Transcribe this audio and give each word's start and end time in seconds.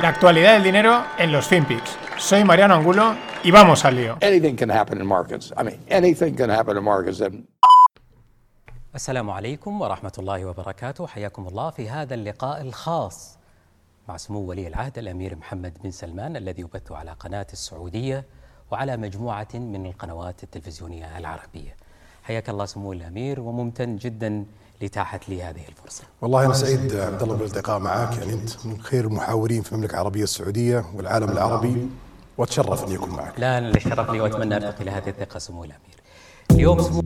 La 0.00 0.08
actualidad 0.10 0.52
del 0.54 0.62
dinero 0.62 1.04
en 1.18 1.32
los 1.32 1.46
FinPix. 1.48 1.82
Soy 2.18 2.44
Mariano 2.44 2.74
Angulo 2.74 3.16
y 3.42 3.50
vamos 3.50 3.84
al 3.84 3.96
lío. 3.96 4.16
anything 4.22 4.54
can 4.54 4.70
happen 4.70 5.00
in 5.00 5.06
markets. 5.06 5.52
I 5.58 5.64
mean, 5.64 5.80
anything 5.90 6.34
can 6.36 6.50
happen 6.50 6.76
in 6.76 6.84
markets. 6.84 7.20
And 7.20 7.44
السلام 8.94 9.30
عليكم 9.30 9.80
ورحمة 9.80 10.12
الله 10.18 10.44
وبركاته 10.44 11.06
حياكم 11.06 11.48
الله 11.48 11.70
في 11.70 11.88
هذا 11.90 12.14
اللقاء 12.14 12.60
الخاص 12.62 13.38
مع 14.08 14.16
سمو 14.16 14.38
ولي 14.40 14.66
العهد 14.66 14.98
الأمير 14.98 15.36
محمد 15.36 15.72
بن 15.82 15.90
سلمان 15.90 16.36
الذي 16.36 16.62
يبث 16.62 16.92
على 16.92 17.10
قناة 17.12 17.46
السعودية 17.52 18.24
وعلى 18.70 18.96
مجموعة 18.96 19.48
من 19.54 19.86
القنوات 19.86 20.42
التلفزيونية 20.42 21.18
العربية 21.18 21.76
حياك 22.22 22.48
الله 22.48 22.64
سمو 22.66 22.92
الأمير 22.92 23.40
وممتن 23.40 23.96
جدا 23.96 24.44
لتاحت 24.82 25.28
لي 25.28 25.42
هذه 25.42 25.62
الفرصة. 25.68 26.04
والله 26.20 26.46
أنا 26.46 26.54
سعيد 26.54 26.94
عبد 26.94 27.22
الله 27.22 27.36
بالالتقاء 27.36 27.78
معك. 27.78 28.18
يعني 28.18 28.32
أنت 28.32 28.66
من 28.66 28.82
خير 28.82 29.04
المحاورين 29.04 29.62
في 29.62 29.72
المملكة 29.72 29.92
العربية 29.92 30.22
السعودية 30.22 30.84
والعالم 30.94 31.30
العربي. 31.30 31.88
واتشرف 32.38 32.84
اني 32.84 32.96
أكون 32.96 33.10
معك. 33.10 33.40
لا 33.40 33.58
أنا 33.58 33.70
الشرف 33.70 34.10
لي 34.10 34.20
وأتمنى 34.20 34.56
أن 34.56 34.62
أرتقي 34.64 34.84
لهذه 34.84 35.08
الثقة 35.08 35.38
سمو 35.38 35.64
الأمير. 35.64 35.98
اليوم 36.50 36.82
سمو 36.82 37.02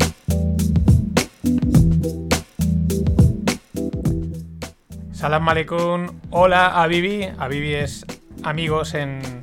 Salam 5.22 5.48
alaikum, 5.48 6.18
hola 6.32 6.82
a 6.82 6.88
Bibi. 6.88 7.30
A 7.38 7.46
Bibi 7.46 7.74
es 7.74 8.04
amigos 8.42 8.92
en, 8.94 9.41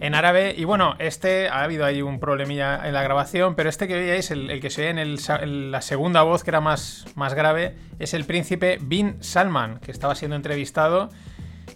en 0.00 0.14
árabe. 0.14 0.54
Y 0.56 0.64
bueno, 0.64 0.94
este 0.98 1.48
ha 1.48 1.62
habido 1.62 1.84
ahí 1.84 2.02
un 2.02 2.20
problemilla 2.20 2.86
en 2.86 2.92
la 2.94 3.02
grabación, 3.02 3.54
pero 3.54 3.68
este 3.68 3.88
que 3.88 3.94
veíais, 3.94 4.30
el, 4.30 4.60
que 4.60 4.70
se 4.70 5.16
sa- 5.18 5.36
en 5.36 5.70
la 5.70 5.80
segunda 5.82 6.22
voz, 6.22 6.44
que 6.44 6.50
era 6.50 6.60
más, 6.60 7.06
más 7.14 7.34
grave, 7.34 7.74
es 7.98 8.14
el 8.14 8.24
príncipe 8.24 8.78
Bin 8.80 9.16
Salman, 9.22 9.78
que 9.80 9.90
estaba 9.90 10.14
siendo 10.14 10.36
entrevistado. 10.36 11.08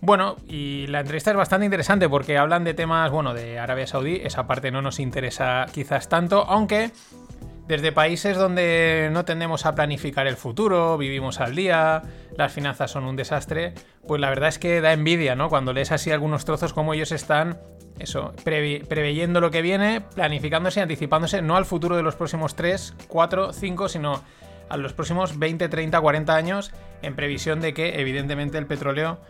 Bueno, 0.02 0.36
y 0.46 0.86
la 0.86 1.00
entrevista 1.00 1.30
es 1.30 1.36
bastante 1.36 1.66
interesante 1.66 2.08
porque 2.08 2.38
hablan 2.38 2.64
de 2.64 2.72
temas, 2.74 3.10
bueno, 3.10 3.34
de 3.34 3.58
Arabia 3.58 3.86
Saudí. 3.86 4.20
Esa 4.24 4.46
parte 4.46 4.70
no 4.70 4.80
nos 4.80 4.98
interesa 4.98 5.66
quizás 5.72 6.08
tanto, 6.08 6.44
aunque 6.48 6.90
desde 7.70 7.92
países 7.92 8.36
donde 8.36 9.10
no 9.12 9.24
tendemos 9.24 9.64
a 9.64 9.76
planificar 9.76 10.26
el 10.26 10.34
futuro, 10.36 10.98
vivimos 10.98 11.38
al 11.38 11.54
día, 11.54 12.02
las 12.36 12.52
finanzas 12.52 12.90
son 12.90 13.04
un 13.04 13.14
desastre, 13.14 13.74
pues 14.08 14.20
la 14.20 14.28
verdad 14.28 14.48
es 14.48 14.58
que 14.58 14.80
da 14.80 14.92
envidia, 14.92 15.36
¿no? 15.36 15.48
Cuando 15.48 15.72
lees 15.72 15.92
así 15.92 16.10
algunos 16.10 16.44
trozos 16.44 16.72
como 16.72 16.94
ellos 16.94 17.12
están, 17.12 17.60
eso, 18.00 18.32
preveyendo 18.42 19.40
lo 19.40 19.52
que 19.52 19.62
viene, 19.62 20.00
planificándose 20.00 20.80
y 20.80 20.82
anticipándose 20.82 21.42
no 21.42 21.56
al 21.56 21.64
futuro 21.64 21.96
de 21.96 22.02
los 22.02 22.16
próximos 22.16 22.56
3, 22.56 22.96
4, 23.06 23.52
5, 23.52 23.88
sino 23.88 24.24
a 24.68 24.76
los 24.76 24.92
próximos 24.92 25.38
20, 25.38 25.68
30, 25.68 26.00
40 26.00 26.34
años, 26.34 26.72
en 27.02 27.14
previsión 27.14 27.60
de 27.60 27.72
que 27.72 28.00
evidentemente 28.00 28.58
el 28.58 28.66
petróleo 28.66 29.20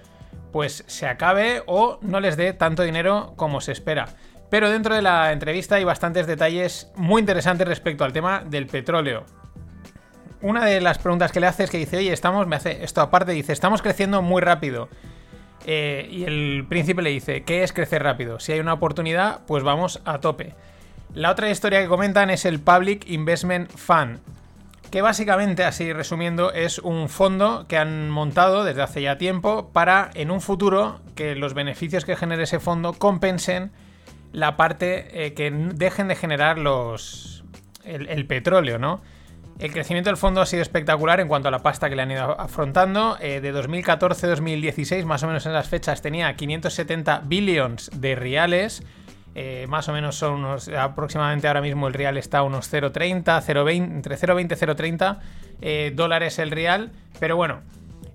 pues 0.50 0.82
se 0.86 1.06
acabe 1.06 1.62
o 1.66 1.98
no 2.00 2.20
les 2.20 2.38
dé 2.38 2.54
tanto 2.54 2.84
dinero 2.84 3.34
como 3.36 3.60
se 3.60 3.72
espera. 3.72 4.08
Pero 4.50 4.68
dentro 4.68 4.94
de 4.94 5.02
la 5.02 5.32
entrevista 5.32 5.76
hay 5.76 5.84
bastantes 5.84 6.26
detalles 6.26 6.90
muy 6.96 7.20
interesantes 7.20 7.66
respecto 7.66 8.04
al 8.04 8.12
tema 8.12 8.42
del 8.44 8.66
petróleo. 8.66 9.24
Una 10.42 10.64
de 10.64 10.80
las 10.80 10.98
preguntas 10.98 11.32
que 11.32 11.40
le 11.40 11.46
hace 11.46 11.64
es 11.64 11.70
que 11.70 11.78
dice, 11.78 11.98
oye, 11.98 12.12
estamos, 12.12 12.46
me 12.46 12.56
hace 12.56 12.82
esto 12.82 13.00
aparte, 13.00 13.32
dice, 13.32 13.52
estamos 13.52 13.80
creciendo 13.80 14.22
muy 14.22 14.42
rápido. 14.42 14.88
Eh, 15.66 16.08
y 16.10 16.24
el 16.24 16.64
príncipe 16.68 17.02
le 17.02 17.10
dice, 17.10 17.42
¿qué 17.42 17.62
es 17.62 17.72
crecer 17.72 18.02
rápido? 18.02 18.40
Si 18.40 18.52
hay 18.52 18.60
una 18.60 18.72
oportunidad, 18.72 19.40
pues 19.46 19.62
vamos 19.62 20.00
a 20.04 20.18
tope. 20.18 20.54
La 21.14 21.30
otra 21.30 21.50
historia 21.50 21.82
que 21.82 21.88
comentan 21.88 22.30
es 22.30 22.44
el 22.44 22.60
Public 22.60 23.08
Investment 23.08 23.70
Fund, 23.70 24.20
que 24.90 25.02
básicamente, 25.02 25.64
así 25.64 25.92
resumiendo, 25.92 26.52
es 26.52 26.78
un 26.78 27.08
fondo 27.08 27.66
que 27.68 27.76
han 27.76 28.10
montado 28.10 28.64
desde 28.64 28.82
hace 28.82 29.02
ya 29.02 29.18
tiempo 29.18 29.70
para, 29.72 30.10
en 30.14 30.30
un 30.30 30.40
futuro, 30.40 31.00
que 31.14 31.36
los 31.36 31.52
beneficios 31.52 32.04
que 32.04 32.16
genere 32.16 32.44
ese 32.44 32.60
fondo 32.60 32.94
compensen 32.94 33.72
la 34.32 34.56
parte 34.56 35.26
eh, 35.26 35.34
que 35.34 35.50
dejen 35.50 36.08
de 36.08 36.16
generar 36.16 36.58
los 36.58 37.44
el, 37.84 38.26
petróleo, 38.26 38.78
¿no? 38.78 39.00
El 39.58 39.72
crecimiento 39.72 40.08
del 40.08 40.16
fondo 40.16 40.40
ha 40.40 40.46
sido 40.46 40.62
espectacular 40.62 41.20
en 41.20 41.28
cuanto 41.28 41.48
a 41.48 41.50
la 41.50 41.58
pasta 41.58 41.90
que 41.90 41.96
le 41.96 42.02
han 42.02 42.10
ido 42.10 42.40
afrontando. 42.40 43.18
Eh, 43.20 43.40
de 43.40 43.54
2014-2016, 43.54 45.04
más 45.04 45.22
o 45.22 45.26
menos 45.26 45.44
en 45.44 45.52
las 45.52 45.68
fechas, 45.68 46.00
tenía 46.00 46.34
570 46.34 47.22
billions 47.26 47.90
de 47.94 48.14
reales. 48.14 48.82
Eh, 49.34 49.66
más 49.68 49.88
o 49.88 49.92
menos 49.92 50.16
son 50.16 50.34
unos. 50.34 50.68
Aproximadamente 50.68 51.46
ahora 51.46 51.60
mismo 51.60 51.88
el 51.88 51.94
real 51.94 52.16
está 52.16 52.38
a 52.38 52.42
unos 52.42 52.72
0,30, 52.72 53.24
0,20, 53.24 53.84
entre 53.84 54.16
0,20 54.16 54.44
y 54.44 54.66
0,30 54.66 55.18
eh, 55.60 55.92
dólares 55.94 56.38
el 56.38 56.50
real. 56.50 56.90
Pero 57.18 57.36
bueno, 57.36 57.60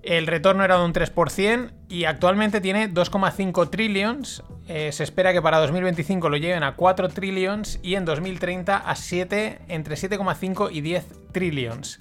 el 0.06 0.26
retorno 0.26 0.64
era 0.64 0.78
de 0.78 0.84
un 0.84 0.92
3% 0.92 1.72
y 1.88 2.04
actualmente 2.04 2.60
tiene 2.60 2.92
2,5 2.92 3.70
trillions. 3.70 4.42
Eh, 4.68 4.90
se 4.92 5.04
espera 5.04 5.32
que 5.32 5.42
para 5.42 5.58
2025 5.58 6.28
lo 6.28 6.36
lleven 6.36 6.62
a 6.62 6.74
4 6.74 7.08
trillions 7.08 7.78
y 7.82 7.94
en 7.94 8.04
2030 8.04 8.76
a 8.76 8.96
7, 8.96 9.60
entre 9.68 9.96
7,5 9.96 10.70
y 10.72 10.80
10 10.80 11.32
trillions. 11.32 12.00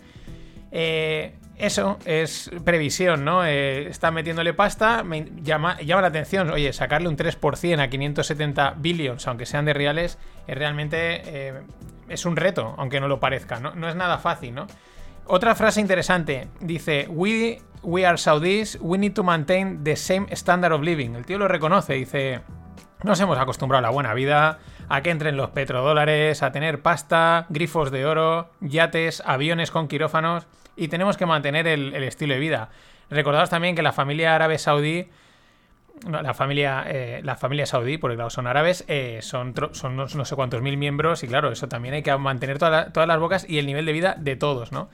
Eh, 0.72 1.36
eso 1.58 1.98
es 2.04 2.52
previsión, 2.66 3.24
¿no? 3.24 3.46
Eh, 3.46 3.88
está 3.88 4.12
metiéndole 4.12 4.54
pasta, 4.54 5.04
me 5.04 5.32
llama, 5.42 5.80
llama 5.80 6.02
la 6.02 6.10
atención, 6.10 6.50
oye, 6.50 6.74
sacarle 6.74 7.08
un 7.08 7.16
3% 7.16 7.80
a 7.80 7.88
570 7.88 8.76
billions, 8.78 9.26
aunque 9.28 9.46
sean 9.46 9.64
de 9.64 9.74
reales, 9.74 10.18
es 10.48 10.58
realmente 10.58 11.22
eh, 11.26 11.54
es 12.10 12.26
un 12.26 12.36
reto, 12.36 12.76
aunque 12.78 13.00
no 13.00 13.08
lo 13.08 13.22
parezca, 13.22 13.62
¿no? 13.62 13.74
No 13.74 13.88
es 13.88 13.96
nada 13.96 14.18
fácil, 14.18 14.54
¿no? 14.54 14.68
Otra 15.28 15.56
frase 15.56 15.82
interesante, 15.82 16.50
dice, 16.60 17.08
we, 17.10 17.60
we 17.82 18.06
are 18.06 18.16
Saudis, 18.16 18.78
we 18.80 19.00
need 19.00 19.14
to 19.14 19.24
maintain 19.24 19.84
the 19.84 19.96
same 19.96 20.28
standard 20.32 20.72
of 20.72 20.84
living. 20.84 21.16
El 21.16 21.26
tío 21.26 21.40
lo 21.40 21.48
reconoce, 21.48 21.94
dice, 21.94 22.42
nos 23.02 23.20
hemos 23.20 23.40
acostumbrado 23.40 23.80
a 23.80 23.90
la 23.90 23.94
buena 23.94 24.14
vida, 24.14 24.60
a 24.88 25.02
que 25.02 25.10
entren 25.10 25.36
los 25.36 25.50
petrodólares, 25.50 26.44
a 26.44 26.52
tener 26.52 26.84
pasta, 26.84 27.48
grifos 27.50 27.90
de 27.90 28.06
oro, 28.06 28.52
yates, 28.62 29.24
aviones 29.26 29.72
con 29.72 29.88
quirófanos 29.88 30.46
y 30.76 30.90
tenemos 30.90 31.18
que 31.18 31.26
mantener 31.26 31.66
el, 31.66 31.96
el 31.96 32.04
estilo 32.04 32.36
de 32.36 32.40
vida. 32.40 32.70
Recordaos 33.10 33.50
también 33.50 33.76
que 33.76 33.82
la 33.82 33.94
familia 33.94 34.36
árabe 34.36 34.60
saudí, 34.60 35.10
la 36.10 36.34
familia, 36.34 36.84
eh, 36.88 37.22
la 37.24 37.36
familia 37.36 37.66
saudí, 37.66 37.98
porque 37.98 38.16
claro, 38.16 38.30
son 38.30 38.48
árabes, 38.48 38.84
eh, 38.88 39.20
son, 39.22 39.54
son 39.72 39.96
no, 39.96 40.08
sé 40.08 40.36
cuántos 40.36 40.62
mil 40.62 40.78
miembros 40.78 41.24
y 41.24 41.28
claro, 41.28 41.52
eso 41.52 41.68
también 41.68 41.94
hay 41.96 42.04
que 42.04 42.16
mantener 42.18 42.58
toda 42.60 42.92
todas 42.92 43.08
las 43.08 43.20
bocas 43.20 43.46
y 43.50 43.58
el 43.60 43.66
nivel 43.66 43.86
de 43.86 43.94
vida 43.94 44.16
de 44.20 44.36
todos, 44.36 44.72
¿no? 44.72 44.90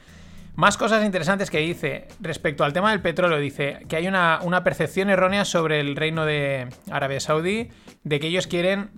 Más 0.56 0.78
cosas 0.78 1.04
interesantes 1.06 1.50
que 1.50 1.60
dice 1.60 2.08
respecto 2.20 2.64
al 2.66 2.74
tema 2.74 2.92
del 2.92 3.02
petróleo. 3.02 3.40
Dice 3.40 3.80
que 3.88 3.96
hay 3.96 4.08
una, 4.08 4.40
una 4.44 4.64
percepción 4.66 5.10
errónea 5.10 5.46
sobre 5.46 5.80
el 5.80 5.96
reino 5.96 6.26
de 6.26 6.68
Arabia 6.92 7.22
Saudí 7.22 7.70
de 8.04 8.20
que 8.20 8.28
ellos 8.28 8.48
quieren 8.48 8.92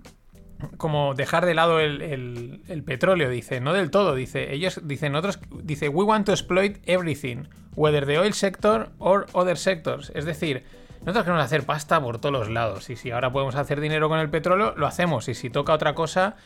como 0.78 1.14
dejar 1.14 1.46
de 1.46 1.54
lado 1.54 1.78
el, 1.80 2.00
el- 2.02 2.62
el 2.68 2.82
petróleo, 2.84 3.28
dice, 3.28 3.60
no 3.60 3.72
del 3.72 3.90
todo, 3.90 4.14
dice, 4.14 4.52
ellos 4.54 4.80
dicen 4.84 5.12
nosotros, 5.12 5.38
dice, 5.62 5.88
we 5.88 6.04
want 6.04 6.26
to 6.26 6.32
exploit 6.32 6.78
everything, 6.86 7.44
whether 7.76 8.06
the 8.06 8.18
oil 8.18 8.32
sector 8.32 8.90
or 8.98 9.26
other 9.32 9.56
sectors, 9.56 10.10
es 10.14 10.24
decir, 10.24 10.64
nosotros 11.04 11.24
queremos 11.24 11.44
hacer 11.44 11.64
pasta 11.64 12.00
por 12.00 12.18
todos 12.18 12.32
los 12.32 12.50
lados, 12.50 12.90
y 12.90 12.96
si 12.96 13.10
ahora 13.10 13.30
podemos 13.30 13.54
hacer 13.54 13.80
dinero 13.80 14.08
con 14.08 14.18
el 14.18 14.30
petróleo, 14.30 14.74
lo 14.76 14.86
hacemos, 14.86 15.28
y 15.28 15.34
si 15.34 15.50
toca 15.50 15.72
otra 15.72 15.94
cosa, 15.94 16.36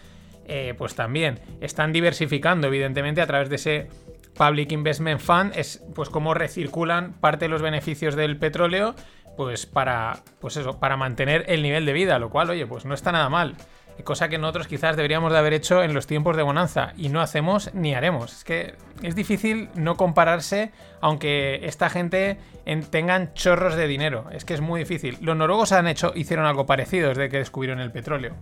eh, 0.47 0.75
pues 0.77 0.95
también, 0.95 1.41
están 1.61 1.93
diversificando, 1.93 2.67
evidentemente, 2.67 3.21
a 3.21 3.27
través 3.27 3.49
de 3.49 3.57
ese 3.57 3.89
Public 4.37 4.73
Investment 4.73 5.21
Fund, 5.21 5.53
es 5.57 5.83
pues 5.95 6.09
cómo 6.09 6.35
recirculan 6.35 7.13
parte 7.15 7.47
de 7.47 7.49
los 7.51 7.63
beneficios 7.63 8.15
del 8.15 8.37
petróleo, 8.37 8.95
pues 9.37 9.67
para, 9.67 10.23
pues 10.41 10.57
eso, 10.57 10.81
para 10.81 10.97
mantener 10.97 11.45
el 11.49 11.63
nivel 11.63 11.87
de 11.87 11.93
vida, 11.93 12.19
lo 12.19 12.31
cual, 12.31 12.51
oye, 12.51 12.67
pues 12.67 12.85
no 12.85 12.95
está 12.95 13.13
nada 13.13 13.29
mal 13.29 13.57
cosa 14.04 14.28
que 14.28 14.38
nosotros 14.38 14.66
quizás 14.69 14.97
deberíamos 14.97 15.32
de 15.32 15.38
haber 15.38 15.53
hecho 15.53 15.82
en 15.82 15.92
los 15.94 16.06
tiempos 16.06 16.36
de 16.36 16.42
bonanza 16.42 16.92
y 16.97 17.09
no 17.09 17.20
hacemos 17.20 17.72
ni 17.75 17.94
haremos. 17.94 18.32
Es 18.32 18.44
que 18.44 18.75
es 19.03 19.14
difícil 19.14 19.69
no 19.75 19.97
compararse 19.97 20.72
aunque 21.00 21.60
esta 21.66 21.91
gente 21.91 22.38
en- 22.64 22.82
tengan 22.84 23.34
chorros 23.34 23.75
de 23.76 23.86
dinero. 23.86 24.26
Es 24.33 24.45
que 24.45 24.54
es 24.54 24.60
muy 24.60 24.80
difícil. 24.80 25.18
Los 25.21 25.36
noruegos 25.36 25.72
han 25.72 25.86
hecho, 25.89 26.12
hicieron 26.15 26.47
algo 26.47 26.66
parecido 26.66 27.09
desde 27.10 27.28
que 27.28 27.39
descubrieron 27.39 27.80
el 27.80 27.91
petróleo. 27.92 28.34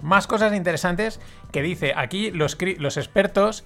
Más 0.00 0.26
cosas 0.26 0.52
interesantes 0.54 1.20
que 1.52 1.62
dice 1.62 1.92
aquí 1.96 2.30
los, 2.30 2.58
los 2.78 2.96
expertos 2.96 3.64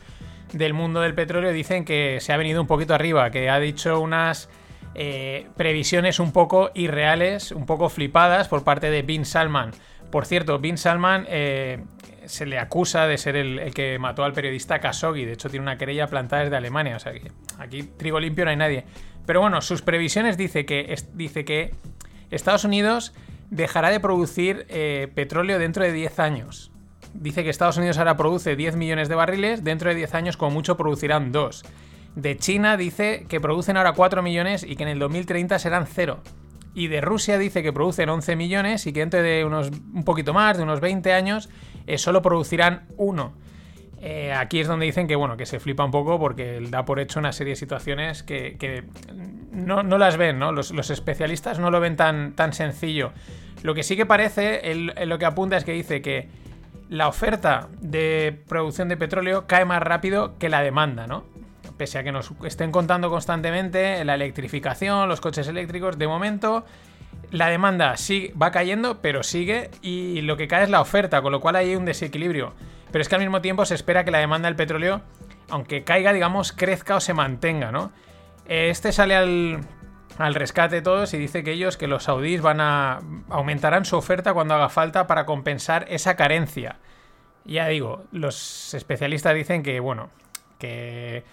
del 0.53 0.75
mundo 0.75 1.01
del 1.01 1.15
petróleo 1.15 1.53
dicen 1.53 1.85
que 1.85 2.19
se 2.21 2.33
ha 2.33 2.37
venido 2.37 2.61
un 2.61 2.67
poquito 2.67 2.95
arriba, 2.95 3.31
que 3.31 3.49
ha 3.51 3.59
dicho 3.59 3.99
unas 4.01 4.49
eh, 4.95 5.49
previsiones 5.57 6.21
un 6.21 6.33
poco 6.33 6.71
irreales, 6.75 7.53
un 7.53 7.67
poco 7.67 7.89
flipadas 7.89 8.49
por 8.49 8.65
parte 8.65 8.91
de 8.91 9.03
Bin 9.03 9.25
Salman. 9.25 9.73
Por 10.11 10.27
cierto, 10.27 10.59
Bin 10.59 10.79
Salman 10.79 11.27
eh, 11.29 11.85
se 12.27 12.47
le 12.47 12.59
acusa 12.59 13.07
de 13.07 13.19
ser 13.19 13.37
el, 13.37 13.73
que 13.75 13.99
mató 13.99 14.25
al 14.25 14.33
periodista 14.33 14.81
Khashoggi. 14.81 15.25
De 15.25 15.33
hecho, 15.33 15.49
tiene 15.49 15.63
una 15.63 15.79
querella 15.79 16.07
plantada 16.07 16.43
desde 16.43 16.57
Alemania. 16.57 16.97
O 16.97 17.01
sea 17.01 17.13
que 17.13 17.31
aquí 17.59 17.83
trigo 17.83 18.21
limpio 18.21 18.45
no 18.45 18.51
hay 18.51 18.57
nadie. 18.57 18.85
Pero 19.27 19.41
bueno, 19.41 19.61
sus 19.61 19.83
previsiones 19.83 20.37
dice 20.37 20.67
que, 20.67 20.97
dice 21.15 21.45
que 21.45 21.75
Estados 22.31 22.65
Unidos 22.65 23.13
dejará 23.51 23.91
de 23.91 24.01
producir 24.01 24.67
eh, 24.69 25.09
petróleo 25.15 25.59
dentro 25.59 25.85
de 25.85 25.93
10 25.93 26.19
años. 26.21 26.71
Dice 27.15 27.43
que 27.43 27.51
Estados 27.51 27.77
Unidos 27.77 27.99
ahora 27.99 28.17
produce 28.17 28.57
10 28.57 28.77
millones 28.77 29.09
de 29.09 29.15
barriles, 29.15 29.65
dentro 29.65 29.89
de 29.89 29.97
10 29.97 30.15
años 30.15 30.37
como 30.37 30.51
mucho 30.53 30.77
producirán 30.77 31.33
2. 31.33 31.65
De 32.15 32.37
China 32.37 32.77
dice 32.77 33.27
que 33.29 33.41
producen 33.41 33.77
ahora 33.77 33.93
4 33.93 34.23
millones 34.23 34.65
y 34.65 34.77
que 34.77 34.85
en 34.85 34.91
el 34.91 34.99
2030 34.99 35.59
serán 35.59 35.87
0. 35.87 36.21
Y 36.77 36.89
de 36.89 37.01
Rusia 37.01 37.39
dice 37.39 37.63
que 37.63 37.73
producen 37.73 38.11
11 38.11 38.37
millones 38.37 38.87
y 38.87 38.93
que 38.93 39.01
dentro 39.01 39.23
de 39.23 39.47
unos 39.47 39.71
un 39.71 40.05
poquito 40.05 40.35
más, 40.35 40.59
de 40.59 40.63
unos 40.63 40.81
20 40.81 41.11
años, 41.15 41.49
eh, 41.87 41.97
solo 41.97 42.21
producirán 42.21 42.83
uno. 42.99 43.33
Eh, 44.03 44.35
aquí 44.35 44.61
es 44.61 44.69
donde 44.69 44.85
dicen 44.85 45.09
que 45.09 45.17
bueno, 45.17 45.39
que 45.39 45.47
se 45.47 45.59
flipa 45.59 45.87
un 45.87 45.91
poco 45.91 46.19
porque 46.19 46.61
da 46.69 46.85
por 46.85 47.01
hecho 47.01 47.19
una 47.19 47.33
serie 47.33 47.53
de 47.53 47.57
situaciones 47.57 48.23
que, 48.23 48.59
que 48.59 48.85
no, 49.53 49.83
no, 49.83 49.97
las 49.97 50.19
ven, 50.19 50.39
¿no? 50.39 50.53
Los, 50.53 50.71
los, 50.71 50.91
especialistas 50.91 51.59
no 51.59 51.71
lo 51.71 51.81
ven 51.81 51.97
tan, 51.97 52.35
tan 52.35 52.53
sencillo. 52.53 53.13
Lo 53.63 53.75
que 53.75 53.83
sí 53.83 53.97
que 53.97 54.05
parece, 54.05 54.61
lo 55.07 55.19
que 55.19 55.25
apunta 55.25 55.57
es 55.57 55.65
que 55.65 55.73
dice 55.73 56.03
que 56.03 56.29
la 56.91 57.09
oferta 57.09 57.69
de 57.81 58.39
producción 58.49 58.91
de 58.91 58.99
petróleo 58.99 59.47
cae 59.47 59.65
más 59.65 59.83
rápido 59.83 60.37
que 60.39 60.51
la 60.51 60.61
demanda, 60.61 61.07
¿no? 61.07 61.25
Pese 61.77 61.99
a 61.99 62.05
que 62.05 62.13
nos 62.13 62.33
estén 62.45 62.73
contando 62.73 63.11
constantemente 63.11 64.05
la 64.05 64.15
electrificación, 64.15 65.09
los 65.09 65.21
coches 65.21 65.47
eléctricos, 65.49 65.99
de 65.99 66.07
momento 66.07 66.65
la 67.31 67.49
demanda 67.49 67.97
sí 67.97 68.33
va 68.41 68.51
cayendo, 68.51 69.01
pero 69.01 69.23
sigue 69.23 69.71
y 69.83 70.21
lo 70.23 70.37
que 70.37 70.49
cae 70.49 70.65
es 70.65 70.71
la 70.71 70.81
oferta, 70.81 71.23
con 71.23 71.33
lo 71.33 71.41
cual 71.41 71.57
hay 71.57 71.75
un 71.75 71.85
desequilibrio. 71.85 72.55
Pero 72.93 73.03
es 73.03 73.09
que 73.09 73.17
al 73.17 73.21
mismo 73.21 73.41
tiempo 73.41 73.65
se 73.65 73.75
espera 73.75 74.05
que 74.05 74.11
la 74.11 74.19
demanda 74.19 74.49
del 74.49 74.57
petróleo, 74.57 75.03
aunque 75.51 75.85
caiga, 75.85 76.13
digamos, 76.13 76.53
crezca 76.53 76.97
o 76.97 77.01
se 77.01 77.15
mantenga, 77.15 77.73
¿no? 77.73 77.93
Este 78.47 78.93
sale 78.93 79.17
al, 79.17 79.61
al 80.19 80.35
rescate 80.35 80.83
todos 80.83 81.13
y 81.15 81.19
dice 81.19 81.43
que 81.43 81.53
ellos, 81.53 81.77
que 81.77 81.89
los 81.89 82.05
saudíes 82.05 82.43
van 82.43 82.61
a 82.61 83.01
aumentarán 83.29 83.85
su 83.85 83.97
oferta 83.97 84.33
cuando 84.33 84.55
haga 84.55 84.69
falta 84.69 85.07
para 85.07 85.27
compensar 85.27 85.87
esa 85.89 86.17
carencia. 86.17 86.79
Ya 87.45 87.67
digo, 87.69 88.05
los 88.13 88.73
especialistas 88.75 89.35
dicen 89.35 89.63
que, 89.63 89.81
bueno, 89.81 90.11
que, 90.59 91.25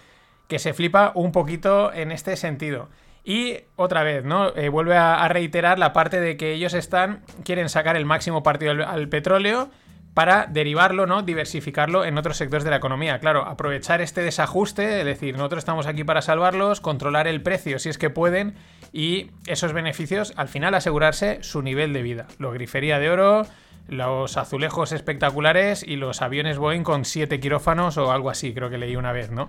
que 0.48 0.58
se 0.58 0.74
flipa 0.74 1.12
un 1.14 1.32
poquito 1.32 1.92
en 1.92 2.12
este 2.12 2.36
sentido. 2.36 2.88
Y 3.24 3.60
otra 3.76 4.02
vez, 4.02 4.24
¿no? 4.24 4.54
Eh, 4.54 4.68
vuelve 4.68 4.96
a, 4.96 5.26
reiterar 5.28 5.78
la 5.78 5.94
parte 5.94 6.20
de 6.20 6.36
que 6.36 6.52
ellos 6.52 6.74
están, 6.74 7.22
quieren 7.42 7.70
sacar 7.70 7.96
el 7.96 8.04
máximo 8.04 8.42
partido 8.42 8.72
al, 8.86 9.08
petróleo 9.08 9.70
para 10.12 10.46
derivarlo, 10.46 11.06
¿no? 11.06 11.22
Diversificarlo 11.22 12.04
en 12.04 12.18
otros 12.18 12.36
sectores 12.36 12.64
de 12.64 12.70
la 12.70 12.76
economía. 12.76 13.18
Claro, 13.20 13.46
aprovechar 13.46 14.02
este 14.02 14.20
desajuste, 14.20 15.00
es 15.00 15.06
decir, 15.06 15.36
nosotros 15.36 15.60
estamos 15.60 15.86
aquí 15.86 16.04
para 16.04 16.20
salvarlos, 16.20 16.82
controlar 16.82 17.26
el 17.26 17.40
precio 17.40 17.78
si 17.78 17.88
es 17.88 17.96
que 17.96 18.10
pueden 18.10 18.54
y 18.92 19.30
esos 19.46 19.72
beneficios 19.72 20.34
al 20.36 20.48
final 20.48 20.74
asegurarse 20.74 21.42
su 21.42 21.62
nivel 21.62 21.94
de 21.94 22.02
vida. 22.02 22.26
Lo 22.38 22.52
grifería 22.52 22.98
de 22.98 23.10
oro, 23.10 23.46
los 23.88 24.36
azulejos 24.36 24.92
espectaculares 24.92 25.82
y 25.82 25.96
los 25.96 26.22
aviones 26.22 26.58
Boeing 26.58 26.84
con 26.84 27.06
7 27.06 27.40
quirófanos 27.40 27.96
o 27.96 28.12
algo 28.12 28.30
así, 28.30 28.54
creo 28.54 28.70
que 28.70 28.78
leí 28.78 28.96
una 28.96 29.12
vez, 29.12 29.30
¿no? 29.30 29.48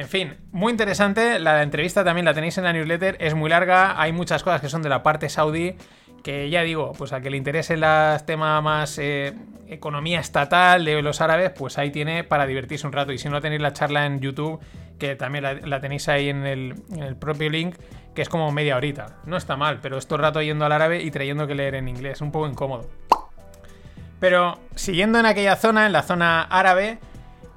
En 0.00 0.08
fin, 0.08 0.34
muy 0.50 0.70
interesante. 0.70 1.38
La 1.38 1.62
entrevista 1.62 2.02
también 2.02 2.24
la 2.24 2.32
tenéis 2.32 2.56
en 2.56 2.64
la 2.64 2.72
newsletter. 2.72 3.18
Es 3.20 3.34
muy 3.34 3.50
larga. 3.50 4.00
Hay 4.00 4.12
muchas 4.12 4.42
cosas 4.42 4.62
que 4.62 4.70
son 4.70 4.80
de 4.80 4.88
la 4.88 5.02
parte 5.02 5.28
saudí. 5.28 5.76
Que 6.22 6.48
ya 6.48 6.62
digo, 6.62 6.92
pues 6.96 7.12
a 7.12 7.20
que 7.20 7.28
le 7.28 7.36
interese 7.36 7.74
el 7.74 7.84
tema 8.24 8.62
más 8.62 8.96
eh, 8.98 9.34
economía 9.68 10.18
estatal 10.18 10.86
de 10.86 11.02
los 11.02 11.20
árabes, 11.20 11.50
pues 11.50 11.76
ahí 11.76 11.90
tiene 11.90 12.24
para 12.24 12.46
divertirse 12.46 12.86
un 12.86 12.94
rato. 12.94 13.12
Y 13.12 13.18
si 13.18 13.28
no 13.28 13.42
tenéis 13.42 13.60
la 13.60 13.74
charla 13.74 14.06
en 14.06 14.20
YouTube, 14.20 14.58
que 14.98 15.16
también 15.16 15.44
la, 15.68 15.80
tenéis 15.82 16.08
ahí 16.08 16.30
en 16.30 16.46
el, 16.46 16.76
en 16.92 17.02
el, 17.02 17.16
propio 17.16 17.50
link, 17.50 17.76
que 18.14 18.22
es 18.22 18.30
como 18.30 18.50
media 18.52 18.76
horita. 18.76 19.18
No 19.26 19.36
está 19.36 19.58
mal, 19.58 19.80
pero 19.82 19.98
esto 19.98 20.16
rato 20.16 20.40
yendo 20.40 20.64
al 20.64 20.72
árabe 20.72 21.02
y 21.02 21.10
trayendo 21.10 21.46
que 21.46 21.54
leer 21.54 21.74
en 21.74 21.88
inglés. 21.88 22.22
Un 22.22 22.32
poco 22.32 22.48
incómodo. 22.48 22.88
Pero 24.18 24.60
siguiendo 24.74 25.18
en 25.18 25.26
aquella 25.26 25.56
zona, 25.56 25.84
en 25.84 25.92
la 25.92 26.02
zona 26.02 26.40
árabe, 26.44 27.00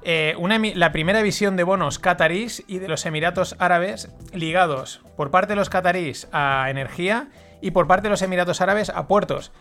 eh, 0.04 0.34
una, 0.38 0.58
la 0.58 0.92
primera 0.92 1.22
visión 1.22 1.56
de 1.56 1.64
bonos 1.64 1.98
catarís 1.98 2.62
y 2.66 2.78
de 2.78 2.88
los 2.88 3.06
Emiratos 3.06 3.56
Árabes 3.58 4.10
ligados 4.32 5.00
por 5.16 5.30
parte 5.30 5.52
de 5.52 5.56
los 5.56 5.70
catarís 5.70 6.28
a 6.32 6.66
energía 6.68 7.28
y 7.60 7.70
por 7.70 7.86
parte 7.86 8.04
de 8.04 8.10
los 8.10 8.22
Emiratos 8.22 8.60
Árabes 8.60 8.90
a 8.90 9.06
puertos. 9.08 9.52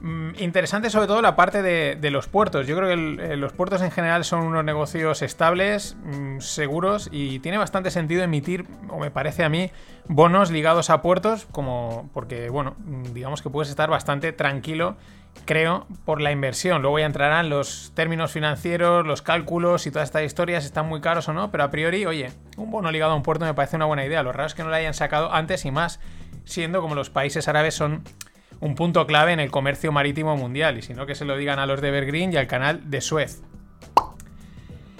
Mm, 0.00 0.30
interesante 0.38 0.90
sobre 0.90 1.06
todo 1.06 1.22
la 1.22 1.36
parte 1.36 1.62
de, 1.62 2.10
los 2.10 2.28
puertos. 2.28 2.66
Yo 2.66 2.76
creo 2.76 2.88
que 2.88 3.32
eh, 3.32 3.36
los 3.36 3.52
puertos 3.52 3.80
en 3.82 3.90
general 3.90 4.24
son 4.24 4.44
unos 4.44 4.64
negocios 4.64 5.22
estables, 5.22 5.96
mmm, 6.02 6.40
seguros 6.40 7.08
y 7.10 7.38
tiene 7.38 7.58
bastante 7.58 7.90
sentido 7.90 8.22
emitir, 8.22 8.66
o 8.88 8.98
me 8.98 9.10
parece 9.10 9.44
a 9.44 9.48
mí, 9.48 9.70
bonos 10.06 10.50
ligados 10.50 10.90
a 10.90 11.02
puertos, 11.02 11.46
como 11.50 12.10
porque, 12.12 12.50
bueno, 12.50 12.76
mm, 12.78 13.14
digamos 13.14 13.42
que 13.42 13.50
puedes 13.50 13.70
estar 13.70 13.88
bastante 13.88 14.32
tranquilo 14.32 14.96
creo, 15.44 15.86
por 16.04 16.20
la 16.20 16.32
inversión. 16.32 16.82
Luego 16.82 16.98
ya 16.98 17.06
entrarán 17.06 17.48
los 17.48 17.92
términos 17.94 18.32
financieros, 18.32 19.06
los 19.06 19.22
cálculos 19.22 19.86
y 19.86 19.90
todas 19.90 20.08
estas 20.08 20.24
historias, 20.24 20.64
están 20.64 20.88
muy 20.88 21.00
caros 21.00 21.28
o 21.28 21.32
no, 21.32 21.50
pero 21.50 21.64
a 21.64 21.70
priori, 21.70 22.06
oye, 22.06 22.32
un 22.56 22.70
bono 22.70 22.90
ligado 22.90 23.12
a 23.12 23.14
un 23.14 23.22
puerto 23.22 23.44
me 23.44 23.54
parece 23.54 23.76
una 23.76 23.84
buena 23.84 24.04
idea. 24.04 24.22
Lo 24.22 24.32
raro 24.32 24.46
es 24.46 24.54
que 24.54 24.62
no 24.62 24.70
lo 24.70 24.74
hayan 24.74 24.94
sacado 24.94 25.32
antes 25.32 25.64
y 25.64 25.70
más, 25.70 26.00
siendo 26.44 26.80
como 26.80 26.94
los 26.94 27.10
países 27.10 27.48
árabes 27.48 27.74
son 27.74 28.02
un 28.60 28.74
punto 28.74 29.06
clave 29.06 29.32
en 29.32 29.40
el 29.40 29.50
comercio 29.50 29.92
marítimo 29.92 30.36
mundial, 30.36 30.78
y 30.78 30.82
si 30.82 30.94
no 30.94 31.06
que 31.06 31.14
se 31.14 31.24
lo 31.24 31.36
digan 31.36 31.58
a 31.58 31.66
los 31.66 31.80
de 31.80 31.88
Evergreen 31.88 32.32
y 32.32 32.36
al 32.36 32.46
canal 32.46 32.90
de 32.90 33.00
Suez. 33.00 33.42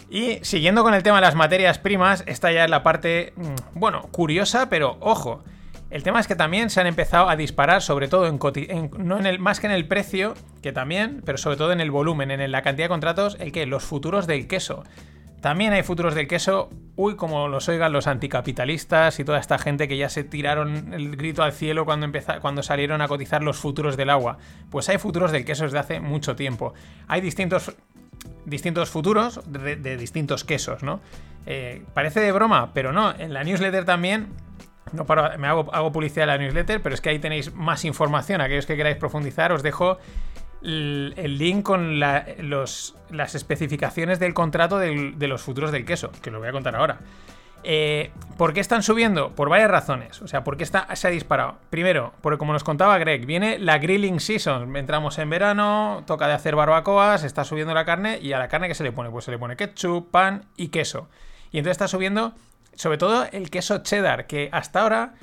Y 0.09 0.39
siguiendo 0.43 0.85
con 0.85 0.95
el 0.95 1.03
tema 1.03 1.17
de 1.17 1.23
las 1.23 1.35
materias 1.35 1.79
primas, 1.79 2.23
esta 2.27 2.53
ya 2.53 2.65
es 2.65 2.71
la 2.71 2.83
parte, 2.83 3.33
bueno, 3.75 4.03
curiosa, 4.13 4.69
pero 4.69 4.99
ojo, 5.01 5.43
el 5.91 6.03
tema 6.03 6.19
es 6.19 6.27
que 6.27 6.35
también 6.35 6.69
se 6.71 6.81
han 6.81 6.87
empezado 6.87 7.29
a 7.29 7.37
disparar, 7.37 7.81
sobre 7.81 8.09
todo 8.09 8.27
en, 8.27 8.41
en, 8.69 8.91
no 8.99 9.19
en 9.19 9.27
el, 9.27 9.39
más 9.39 9.61
que 9.61 9.67
en 9.67 9.73
el 9.73 9.87
precio, 9.87 10.35
que 10.63 10.73
también, 10.73 11.23
pero 11.25 11.39
sobre 11.39 11.57
todo 11.57 11.73
en 11.73 11.81
el 11.81 11.91
volumen, 11.91 12.31
en 12.31 12.51
la 12.51 12.63
cantidad 12.63 12.87
de 12.87 12.91
contratos, 12.91 13.37
el 13.39 13.53
que 13.53 13.67
los 13.67 13.85
futuros 13.85 14.27
del 14.27 14.49
queso. 14.49 14.83
También 15.41 15.73
hay 15.73 15.85
futuros 15.85 16.17
del 16.17 16.27
queso, 16.27 16.71
uy, 16.97 17.15
como 17.15 17.47
los 17.47 17.69
oigan 17.69 17.93
los 17.93 18.09
anticapitalistas 18.09 19.21
y 19.21 19.25
toda 19.25 19.39
esta 19.39 19.59
gente 19.59 19.87
que 19.87 19.97
ya 19.97 20.09
se 20.09 20.25
tiraron 20.25 20.93
el 20.93 21.17
grito 21.17 21.45
al 21.45 21.53
cielo 21.53 21.85
cuando, 21.85 22.11
cuando 22.41 22.65
salieron 22.65 23.01
a 23.01 23.07
cotizar 23.07 23.45
los 23.45 23.57
futuros 23.57 23.97
del 23.97 24.11
agua. 24.11 24.39
Pues 24.71 24.89
hay 24.89 24.99
futuros 24.99 25.31
del 25.31 25.45
queso 25.45 25.65
desde 25.65 25.79
hace 25.79 26.01
mucho 26.01 26.35
tiempo. 26.35 26.75
Hay 27.07 27.21
distintos, 27.21 27.77
distintos 28.45 28.91
futuros 28.91 29.41
de, 29.47 29.97
distintos 29.97 30.43
quesos, 30.43 30.83
¿no? 30.83 31.01
Eh, 31.45 31.85
parece 31.95 32.19
de 32.19 32.33
broma, 32.33 32.73
pero 32.75 32.93
no. 32.93 33.15
En 33.17 33.33
la 33.33 33.45
newsletter 33.45 33.85
también 33.85 34.29
no 34.93 35.05
me 35.39 35.47
hago, 35.47 35.93
publicidad 35.93 36.23
de 36.23 36.27
la 36.27 36.39
newsletter, 36.39 36.83
pero 36.83 36.95
es 36.95 37.01
que 37.01 37.11
ahí 37.11 37.19
tenéis 37.19 37.55
más 37.55 37.85
información. 37.85 38.41
Aquellos 38.41 38.67
que 38.67 38.77
queráis 38.77 38.97
profundizar, 38.97 39.53
os 39.53 39.63
dejo 39.63 39.99
el, 40.63 41.39
link 41.39 41.63
con 41.63 42.01
los, 42.01 42.95
las 43.11 43.35
especificaciones 43.35 44.19
del 44.19 44.35
contrato 44.35 44.79
de 44.79 45.29
los 45.29 45.43
futuros 45.43 45.73
del 45.73 45.85
queso, 45.85 46.11
que 46.23 46.31
lo 46.31 46.39
voy 46.39 46.49
a 46.49 46.53
contar 46.53 46.77
ahora. 46.77 46.99
Eh, 47.69 48.13
¿Por 48.39 48.53
qué 48.53 48.61
están 48.61 48.85
subiendo? 48.85 49.31
Por 49.31 49.49
varias 49.49 49.69
razones. 49.69 50.23
O 50.23 50.29
sea, 50.29 50.45
¿por 50.45 50.57
qué 50.57 50.63
está, 50.63 50.95
se 50.95 51.09
ha 51.09 51.11
disparado? 51.11 51.57
Primero, 51.69 52.13
porque 52.21 52.39
como 52.39 52.53
nos 52.53 52.63
contaba 52.63 52.97
Greg, 52.99 53.27
viene 53.27 53.59
la 53.59 53.79
grilling 53.79 54.21
season. 54.21 54.77
Entramos 54.77 55.19
en 55.19 55.29
verano, 55.31 56.05
toca 56.07 56.29
de 56.29 56.35
hacer 56.35 56.55
barbacoas, 56.55 57.25
está 57.25 57.43
subiendo 57.43 57.75
la 57.75 57.85
carne 57.85 58.21
y 58.23 58.33
a 58.33 58.39
la 58.39 58.47
carne 58.47 58.69
que 58.69 58.77
se 58.77 58.85
le 58.85 58.93
pone? 58.93 59.11
Pues 59.11 59.25
se 59.25 59.33
le 59.33 59.39
pone 59.39 59.57
ketchup, 59.57 60.13
pan 60.13 60.45
y 60.57 60.69
queso. 60.69 61.09
Y 61.51 61.59
entonces 61.59 61.73
está 61.73 61.89
subiendo 61.89 62.35
sobre 62.77 62.99
todo 62.99 63.27
el 63.33 63.51
queso 63.51 63.79
cheddar, 63.79 64.27
que 64.27 64.49
hasta 64.53 64.83
ahora 64.83 65.15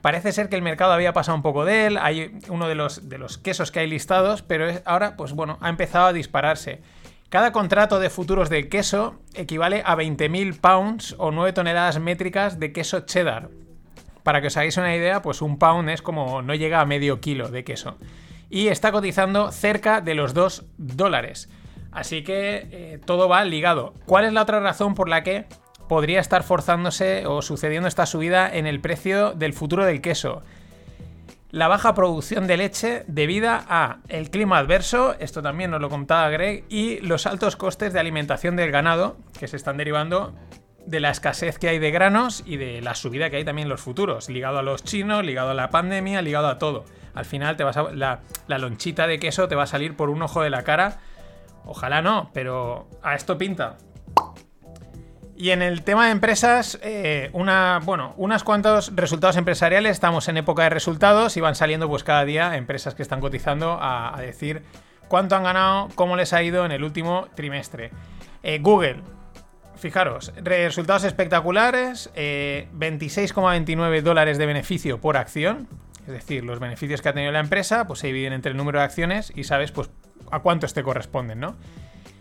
parece 0.00 0.32
ser 0.32 0.48
que 0.48 0.56
el 0.56 0.62
mercado 0.62 0.92
había 0.92 1.12
pasado 1.12 1.36
un 1.36 1.42
poco 1.42 1.64
de 1.64 1.86
él, 1.86 1.98
hay 1.98 2.38
uno 2.48 2.68
de 2.68 2.74
los, 2.74 3.08
de 3.08 3.18
los 3.18 3.36
quesos 3.36 3.70
que 3.70 3.80
hay 3.80 3.88
listados, 3.88 4.42
pero 4.42 4.66
ahora, 4.84 5.16
pues 5.16 5.32
bueno, 5.32 5.58
ha 5.60 5.68
empezado 5.68 6.06
a 6.06 6.12
dispararse. 6.12 6.80
Cada 7.28 7.52
contrato 7.52 8.00
de 8.00 8.10
futuros 8.10 8.50
del 8.50 8.68
queso 8.68 9.20
equivale 9.34 9.82
a 9.86 9.94
20.000 9.94 10.60
pounds 10.60 11.14
o 11.18 11.30
9 11.30 11.52
toneladas 11.52 12.00
métricas 12.00 12.58
de 12.58 12.72
queso 12.72 13.00
cheddar. 13.00 13.50
Para 14.24 14.40
que 14.40 14.48
os 14.48 14.56
hagáis 14.56 14.76
una 14.76 14.96
idea, 14.96 15.22
pues 15.22 15.40
un 15.40 15.56
pound 15.56 15.88
es 15.90 16.02
como 16.02 16.42
no 16.42 16.54
llega 16.54 16.80
a 16.80 16.86
medio 16.86 17.20
kilo 17.20 17.48
de 17.48 17.62
queso. 17.62 17.98
Y 18.48 18.66
está 18.66 18.90
cotizando 18.90 19.52
cerca 19.52 20.00
de 20.00 20.16
los 20.16 20.34
2 20.34 20.64
dólares. 20.76 21.48
Así 21.92 22.24
que 22.24 22.68
eh, 22.70 23.00
todo 23.04 23.28
va 23.28 23.44
ligado. 23.44 23.94
¿Cuál 24.06 24.24
es 24.24 24.32
la 24.32 24.42
otra 24.42 24.58
razón 24.58 24.96
por 24.96 25.08
la 25.08 25.22
que 25.22 25.46
podría 25.90 26.20
estar 26.20 26.44
forzándose 26.44 27.26
o 27.26 27.42
sucediendo 27.42 27.88
esta 27.88 28.06
subida 28.06 28.48
en 28.48 28.68
el 28.68 28.78
precio 28.78 29.32
del 29.32 29.52
futuro 29.52 29.84
del 29.84 30.00
queso. 30.00 30.44
La 31.50 31.66
baja 31.66 31.94
producción 31.94 32.46
de 32.46 32.56
leche 32.56 33.02
debida 33.08 33.64
a 33.68 33.98
el 34.06 34.30
clima 34.30 34.58
adverso, 34.58 35.16
esto 35.18 35.42
también 35.42 35.72
nos 35.72 35.80
lo 35.80 35.88
contaba 35.88 36.30
Greg, 36.30 36.62
y 36.68 37.00
los 37.00 37.26
altos 37.26 37.56
costes 37.56 37.92
de 37.92 37.98
alimentación 37.98 38.54
del 38.54 38.70
ganado 38.70 39.16
que 39.36 39.48
se 39.48 39.56
están 39.56 39.78
derivando 39.78 40.32
de 40.86 41.00
la 41.00 41.10
escasez 41.10 41.58
que 41.58 41.68
hay 41.68 41.80
de 41.80 41.90
granos 41.90 42.44
y 42.46 42.56
de 42.56 42.80
la 42.82 42.94
subida 42.94 43.28
que 43.28 43.38
hay 43.38 43.44
también 43.44 43.66
en 43.66 43.70
los 43.70 43.80
futuros, 43.80 44.28
ligado 44.28 44.60
a 44.60 44.62
los 44.62 44.84
chinos, 44.84 45.24
ligado 45.24 45.50
a 45.50 45.54
la 45.54 45.70
pandemia, 45.70 46.22
ligado 46.22 46.46
a 46.46 46.58
todo. 46.58 46.84
Al 47.14 47.24
final 47.24 47.56
te 47.56 47.64
vas 47.64 47.76
a, 47.76 47.90
la, 47.92 48.20
la 48.46 48.58
lonchita 48.58 49.08
de 49.08 49.18
queso 49.18 49.48
te 49.48 49.56
va 49.56 49.64
a 49.64 49.66
salir 49.66 49.96
por 49.96 50.08
un 50.08 50.22
ojo 50.22 50.40
de 50.40 50.50
la 50.50 50.62
cara. 50.62 50.98
Ojalá 51.64 52.00
no, 52.00 52.30
pero 52.32 52.86
a 53.02 53.16
esto 53.16 53.36
pinta. 53.36 53.76
Y 55.40 55.52
en 55.52 55.62
el 55.62 55.84
tema 55.84 56.04
de 56.04 56.12
empresas, 56.12 56.78
eh, 56.82 57.30
una, 57.32 57.80
bueno, 57.82 58.12
unos 58.18 58.44
cuantos 58.44 58.94
resultados 58.94 59.38
empresariales. 59.38 59.92
Estamos 59.92 60.28
en 60.28 60.36
época 60.36 60.64
de 60.64 60.68
resultados 60.68 61.34
y 61.38 61.40
van 61.40 61.54
saliendo 61.54 61.88
pues 61.88 62.04
cada 62.04 62.26
día 62.26 62.58
empresas 62.58 62.94
que 62.94 63.00
están 63.00 63.22
cotizando 63.22 63.78
a, 63.80 64.20
decir 64.20 64.62
cuánto 65.08 65.36
han 65.36 65.44
ganado, 65.44 65.88
cómo 65.94 66.14
les 66.16 66.34
ha 66.34 66.42
ido 66.42 66.66
en 66.66 66.72
el 66.72 66.84
último 66.84 67.28
trimestre. 67.34 67.90
Eh, 68.42 68.58
Google, 68.58 68.96
fijaros, 69.76 70.34
resultados 70.36 71.04
espectaculares, 71.04 72.10
eh, 72.14 72.68
26,29 72.74 74.02
dólares 74.02 74.36
de 74.36 74.44
beneficio 74.44 75.00
por 75.00 75.16
acción. 75.16 75.68
Es 76.06 76.12
decir, 76.12 76.44
los 76.44 76.60
beneficios 76.60 77.00
que 77.00 77.08
ha 77.08 77.14
tenido 77.14 77.32
la 77.32 77.40
empresa 77.40 77.86
pues 77.86 78.00
se 78.00 78.08
dividen 78.08 78.34
entre 78.34 78.50
el 78.50 78.58
número 78.58 78.80
de 78.80 78.84
acciones 78.84 79.32
y 79.34 79.44
sabes 79.44 79.72
pues 79.72 79.88
a 80.30 80.40
cuántos 80.40 80.74
te 80.74 80.82
corresponden, 80.82 81.40
¿no? 81.40 81.56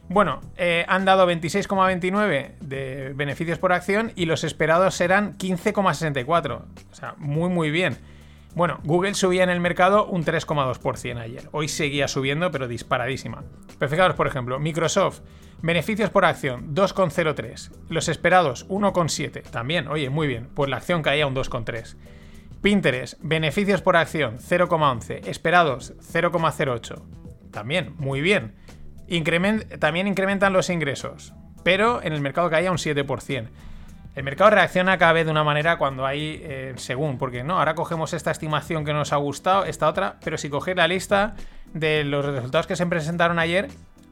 Bueno, 0.10 0.42
eh, 0.58 0.86
han 0.88 1.06
dado 1.06 1.30
26,29 1.30 2.58
de 2.62 3.14
beneficios 3.16 3.60
por 3.60 3.72
acción 3.72 4.12
y 4.16 4.26
los 4.26 4.44
esperados 4.44 5.00
eran 5.02 5.38
15,64. 5.38 6.62
O 6.92 6.96
sea, 6.96 7.14
muy 7.18 7.50
muy 7.50 7.70
bien. 7.70 7.98
Bueno, 8.56 8.80
Google 8.84 9.14
subía 9.14 9.44
en 9.44 9.52
el 9.52 9.60
mercado 9.60 10.08
un 10.08 10.26
3,2% 10.26 11.20
ayer. 11.20 11.48
Hoy 11.52 11.68
seguía 11.68 12.08
subiendo, 12.08 12.50
pero 12.50 12.68
disparadísima. 12.68 13.44
Pero 13.78 13.90
fijaros, 13.90 14.16
por 14.16 14.26
ejemplo, 14.26 14.60
Microsoft, 14.60 15.22
beneficios 15.62 16.10
por 16.10 16.26
acción 16.26 16.74
2,03. 16.74 17.72
Los 17.90 18.10
esperados 18.10 18.68
1,7. 18.68 19.44
También, 19.44 19.88
oye, 19.88 20.10
muy 20.10 20.26
bien. 20.26 20.50
Pues 20.56 20.72
la 20.72 20.78
acción 20.78 21.04
caía 21.04 21.28
un 21.28 21.36
2,3. 21.36 21.96
Pinterest, 22.64 23.20
beneficios 23.22 23.84
por 23.84 23.96
acción 23.96 24.40
0,11. 24.40 25.28
Esperados 25.28 25.94
0,08. 26.12 27.04
También, 27.52 27.94
muy 27.98 28.22
bien. 28.22 28.56
También 29.80 30.08
incrementan 30.08 30.54
los 30.54 30.70
ingresos, 30.70 31.34
pero 31.64 32.02
en 32.04 32.14
el 32.14 32.22
mercado 32.22 32.50
caía 32.50 32.72
un 32.72 32.78
7%. 32.78 33.48
El 34.16 34.24
mercado 34.24 34.50
reacciona 34.50 34.98
cada 34.98 35.14
vez 35.14 35.26
de 35.26 35.32
una 35.32 35.44
manera 35.44 35.78
cuando 35.78 36.06
hay 36.06 36.42
eh, 36.44 36.74
según, 36.78 37.18
porque 37.18 37.44
no, 37.44 37.60
ahora 37.60 37.76
cogemos 37.76 38.14
esta 38.14 38.32
estimación 38.32 38.84
que 38.84 38.92
nos 38.92 39.14
ha 39.14 39.18
gustado, 39.18 39.66
esta 39.66 39.88
otra, 39.88 40.18
pero 40.24 40.38
si 40.38 40.50
cogéis 40.50 40.78
la 40.78 40.88
lista 40.88 41.36
de 41.74 42.04
los 42.04 42.26
resultados 42.26 42.68
que 42.68 42.76
se 42.76 42.86
presentaron 42.86 43.40
ayer, 43.40 43.70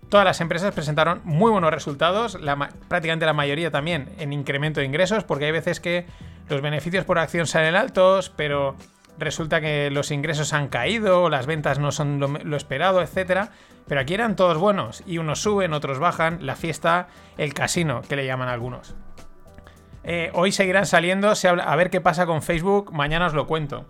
todas 0.10 0.26
las 0.26 0.40
empresas 0.40 0.74
presentaron 0.74 1.22
muy 1.24 1.52
buenos 1.52 1.72
resultados, 1.72 2.38
prácticamente 2.88 3.26
la 3.26 3.34
mayoría 3.34 3.72
también 3.72 4.10
en 4.20 4.34
incremento 4.34 4.80
de 4.80 4.86
ingresos, 4.86 5.24
porque 5.24 5.46
hay 5.46 5.52
veces 5.52 5.80
que 5.80 6.06
los 6.48 6.62
beneficios 6.62 7.04
por 7.04 7.20
acción 7.20 7.46
salen 7.48 7.76
altos, 7.76 8.30
pero 8.30 8.76
resulta 9.18 9.62
que 9.62 9.90
los 9.92 10.12
ingresos 10.12 10.54
han 10.54 10.68
caído, 10.68 11.30
las 11.30 11.46
ventas 11.46 11.80
no 11.80 11.92
son 11.92 12.20
lo, 12.20 12.58
esperado, 12.58 13.02
etcétera. 13.02 13.52
Pero 13.88 14.02
aquí 14.02 14.14
eran 14.14 14.36
todos 14.36 14.58
buenos, 14.58 15.02
y 15.06 15.18
unos 15.18 15.42
suben, 15.42 15.74
otros 15.74 16.00
bajan, 16.00 16.46
la 16.46 16.56
fiesta, 16.56 17.08
el 17.38 17.54
casino, 17.54 18.02
que 18.02 18.18
le 18.18 18.26
llaman 18.26 18.50
algunos. 18.50 18.96
Eh, 20.04 20.30
hoy 20.34 20.52
seguirán 20.52 20.86
saliendo, 20.86 21.32
a 21.32 21.76
ver 21.76 21.90
qué 21.90 22.02
pasa 22.02 22.26
con 22.26 22.42
Facebook, 22.42 22.92
mañana 22.92 23.28
os 23.28 23.34
lo 23.34 23.48
cuento. 23.48 23.86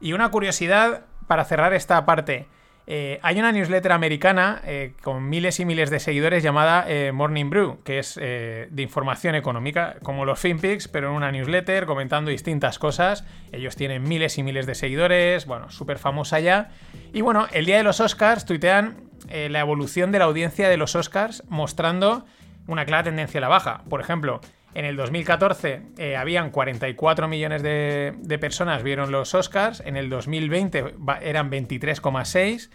Y 0.00 0.12
una 0.12 0.30
curiosidad 0.30 1.02
para 1.26 1.44
cerrar 1.44 1.72
esta 1.74 2.04
parte. 2.04 2.48
Eh, 2.90 3.20
hay 3.22 3.38
una 3.38 3.52
newsletter 3.52 3.92
americana 3.92 4.62
eh, 4.64 4.94
con 5.02 5.28
miles 5.28 5.60
y 5.60 5.66
miles 5.66 5.90
de 5.90 6.00
seguidores 6.00 6.42
llamada 6.42 6.86
Morning 7.12 7.50
Brew, 7.50 7.82
que 7.84 7.98
es 7.98 8.14
de 8.14 8.82
información 8.82 9.34
económica, 9.34 9.96
como 10.02 10.24
los 10.24 10.38
FinPix, 10.40 10.88
pero 10.88 11.10
en 11.10 11.16
una 11.16 11.30
newsletter 11.30 11.84
comentando 11.84 12.30
distintas 12.30 12.78
cosas. 12.78 13.24
Ellos 13.52 13.76
tienen 13.76 14.04
miles 14.04 14.38
y 14.38 14.42
miles 14.42 14.64
de 14.64 14.74
seguidores, 14.74 15.44
bueno, 15.44 15.70
súper 15.70 15.98
famosa 15.98 16.40
ya. 16.40 16.70
Y 17.12 17.20
bueno, 17.20 17.46
el 17.52 17.66
día 17.66 17.76
de 17.76 17.82
los 17.82 18.00
Oscars 18.00 18.46
tuitean 18.46 18.96
la 19.28 19.60
evolución 19.60 20.10
de 20.10 20.20
la 20.20 20.24
audiencia 20.24 20.70
de 20.70 20.78
los 20.78 20.96
Oscars 20.96 21.44
mostrando 21.48 22.24
una 22.66 22.86
clara 22.86 23.02
tendencia 23.02 23.38
a 23.38 23.42
la 23.42 23.48
baja. 23.48 23.82
Por 23.90 24.00
ejemplo, 24.00 24.40
en 24.78 24.84
el 24.84 24.96
2014 24.96 25.82
eh, 25.98 26.16
habían 26.16 26.52
44 26.52 27.26
millones 27.26 27.64
de, 27.64 28.38
personas 28.40 28.84
vieron 28.84 29.10
los 29.10 29.34
Oscars, 29.34 29.82
en 29.84 29.96
el 29.96 30.08
2020 30.08 30.94
eran 31.20 31.50
23,6 31.50 32.70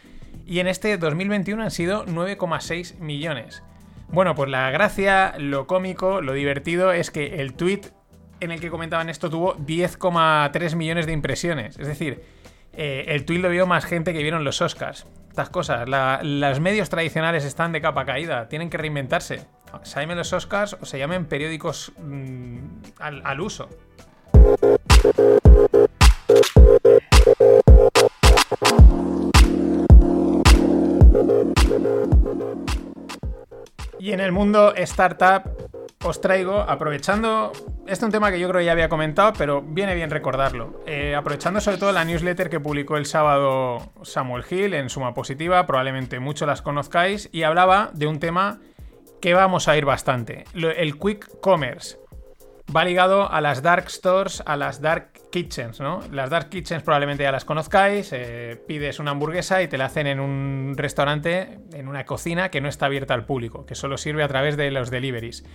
y 0.45 0.59
en 0.59 0.67
este 0.67 0.97
2021 0.97 1.63
han 1.63 1.71
sido 1.71 2.05
9,6 2.05 2.99
millones. 2.99 3.63
Bueno, 4.09 4.35
pues 4.35 4.49
la 4.49 4.69
gracia, 4.69 5.35
lo 5.37 5.65
cómico, 5.65 6.19
lo 6.19 6.33
divertido 6.33 6.91
es 6.91 7.09
que 7.09 7.35
el 7.35 7.53
tweet 7.53 7.83
en 8.41 8.51
el 8.51 8.59
que 8.59 8.69
comentaban 8.69 9.07
esto 9.07 9.29
tuvo 9.29 9.55
10,3 9.55 10.75
millones 10.75 11.05
de 11.05 11.13
impresiones. 11.13 11.79
Es 11.79 11.87
decir, 11.87 12.21
eh, 12.73 13.05
el 13.07 13.23
tweet 13.23 13.39
lo 13.39 13.47
vio 13.47 13.65
más 13.65 13.85
gente 13.85 14.11
que 14.11 14.21
vieron 14.21 14.43
los 14.43 14.61
Oscars. 14.61 15.07
Estas 15.29 15.49
cosas, 15.49 15.87
los 16.21 16.59
medios 16.59 16.89
tradicionales 16.89 17.45
están 17.45 17.71
de 17.71 17.79
capa 17.79 18.03
caída, 18.03 18.49
tienen 18.49 18.69
que 18.69 18.77
reinventarse 18.77 19.45
se 19.83 19.99
llamen 19.99 20.17
los 20.17 20.31
Oscars 20.33 20.77
o 20.79 20.85
se 20.85 20.99
llamen 20.99 21.25
periódicos 21.25 21.91
mm, 21.97 22.57
al, 22.99 23.41
uso. 23.41 23.69
Y 33.99 34.11
en 34.11 34.19
el 34.19 34.31
mundo 34.31 34.73
startup 34.75 35.43
os 36.03 36.19
traigo, 36.19 36.59
aprovechando, 36.59 37.53
este 37.87 37.93
es 37.93 38.03
un 38.03 38.11
tema 38.11 38.29
que 38.29 38.39
yo 38.39 38.49
creo 38.49 38.59
que 38.59 38.65
ya 38.65 38.73
había 38.73 38.89
comentado, 38.89 39.31
pero 39.37 39.61
viene 39.61 39.95
bien 39.95 40.09
recordarlo. 40.09 40.81
Eh, 40.85 41.15
aprovechando 41.15 41.61
sobre 41.61 41.77
todo 41.77 41.93
la 41.93 42.03
newsletter 42.03 42.49
que 42.49 42.59
publicó 42.59 42.97
el 42.97 43.05
sábado 43.05 43.93
Samuel 44.03 44.43
Hill 44.49 44.73
en 44.73 44.89
Suma 44.89 45.13
Positiva, 45.13 45.65
probablemente 45.65 46.19
muchos 46.19 46.45
las 46.45 46.61
conozcáis, 46.61 47.29
y 47.31 47.43
hablaba 47.43 47.91
de 47.93 48.07
un 48.07 48.19
tema 48.19 48.59
que 49.23 49.33
vamos 49.33 49.69
a 49.69 49.77
ir 49.77 49.85
bastante. 49.85 50.43
El 50.53 50.99
Quick 50.99 51.39
Commerce 51.39 51.97
va 52.75 52.83
ligado 52.83 53.31
a 53.31 53.39
las 53.39 53.61
dark 53.61 53.89
stores, 53.89 54.43
a 54.45 54.57
las 54.57 54.81
dark 54.81 55.13
kitchens, 55.31 55.79
¿no? 55.79 56.01
Las 56.11 56.29
dark 56.29 56.49
kitchens 56.49 56.83
probablemente 56.83 57.23
ya 57.23 57.31
las 57.31 57.45
conozcáis, 57.45 58.11
eh, 58.11 58.61
pides 58.67 58.99
una 58.99 59.11
hamburguesa 59.11 59.63
y 59.63 59.69
te 59.69 59.77
la 59.77 59.85
hacen 59.85 60.07
en 60.07 60.19
un 60.19 60.73
restaurante, 60.75 61.59
en 61.71 61.87
una 61.87 62.05
cocina 62.05 62.49
que 62.49 62.59
no 62.59 62.67
está 62.67 62.87
abierta 62.87 63.13
al 63.13 63.25
público, 63.25 63.65
que 63.65 63.75
solo 63.75 63.97
sirve 63.97 64.23
a 64.23 64.27
través 64.27 64.57
de 64.57 64.69
los 64.71 64.91
deliveries. 64.91 65.45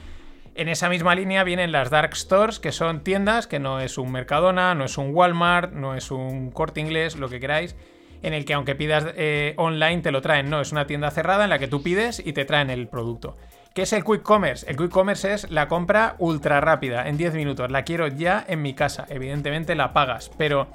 En 0.54 0.70
esa 0.70 0.88
misma 0.88 1.14
línea 1.14 1.44
vienen 1.44 1.70
las 1.70 1.90
dark 1.90 2.16
stores, 2.16 2.60
que 2.60 2.72
son 2.72 3.04
tiendas, 3.04 3.46
que 3.46 3.58
no 3.58 3.80
es 3.80 3.98
un 3.98 4.10
Mercadona, 4.10 4.74
no 4.74 4.86
es 4.86 4.96
un 4.96 5.14
Walmart, 5.14 5.74
no 5.74 5.94
es 5.94 6.10
un 6.10 6.52
corte 6.52 6.80
inglés, 6.80 7.16
lo 7.16 7.28
que 7.28 7.38
queráis, 7.38 7.76
en 8.22 8.32
el 8.32 8.46
que 8.46 8.54
aunque 8.54 8.74
pidas 8.74 9.04
eh, 9.14 9.52
online 9.58 10.00
te 10.00 10.10
lo 10.10 10.22
traen, 10.22 10.48
no, 10.48 10.62
es 10.62 10.72
una 10.72 10.86
tienda 10.86 11.10
cerrada 11.10 11.44
en 11.44 11.50
la 11.50 11.58
que 11.58 11.68
tú 11.68 11.82
pides 11.82 12.18
y 12.24 12.32
te 12.32 12.46
traen 12.46 12.70
el 12.70 12.88
producto. 12.88 13.36
¿Qué 13.74 13.82
es 13.82 13.92
el 13.92 14.04
Quick 14.04 14.22
Commerce? 14.22 14.68
El 14.68 14.76
Quick 14.76 14.90
Commerce 14.90 15.32
es 15.32 15.50
la 15.50 15.68
compra 15.68 16.16
ultra 16.18 16.60
rápida, 16.60 17.08
en 17.08 17.16
10 17.16 17.34
minutos. 17.34 17.70
La 17.70 17.84
quiero 17.84 18.08
ya 18.08 18.44
en 18.48 18.62
mi 18.62 18.74
casa. 18.74 19.06
Evidentemente 19.08 19.74
la 19.74 19.92
pagas, 19.92 20.30
pero 20.36 20.68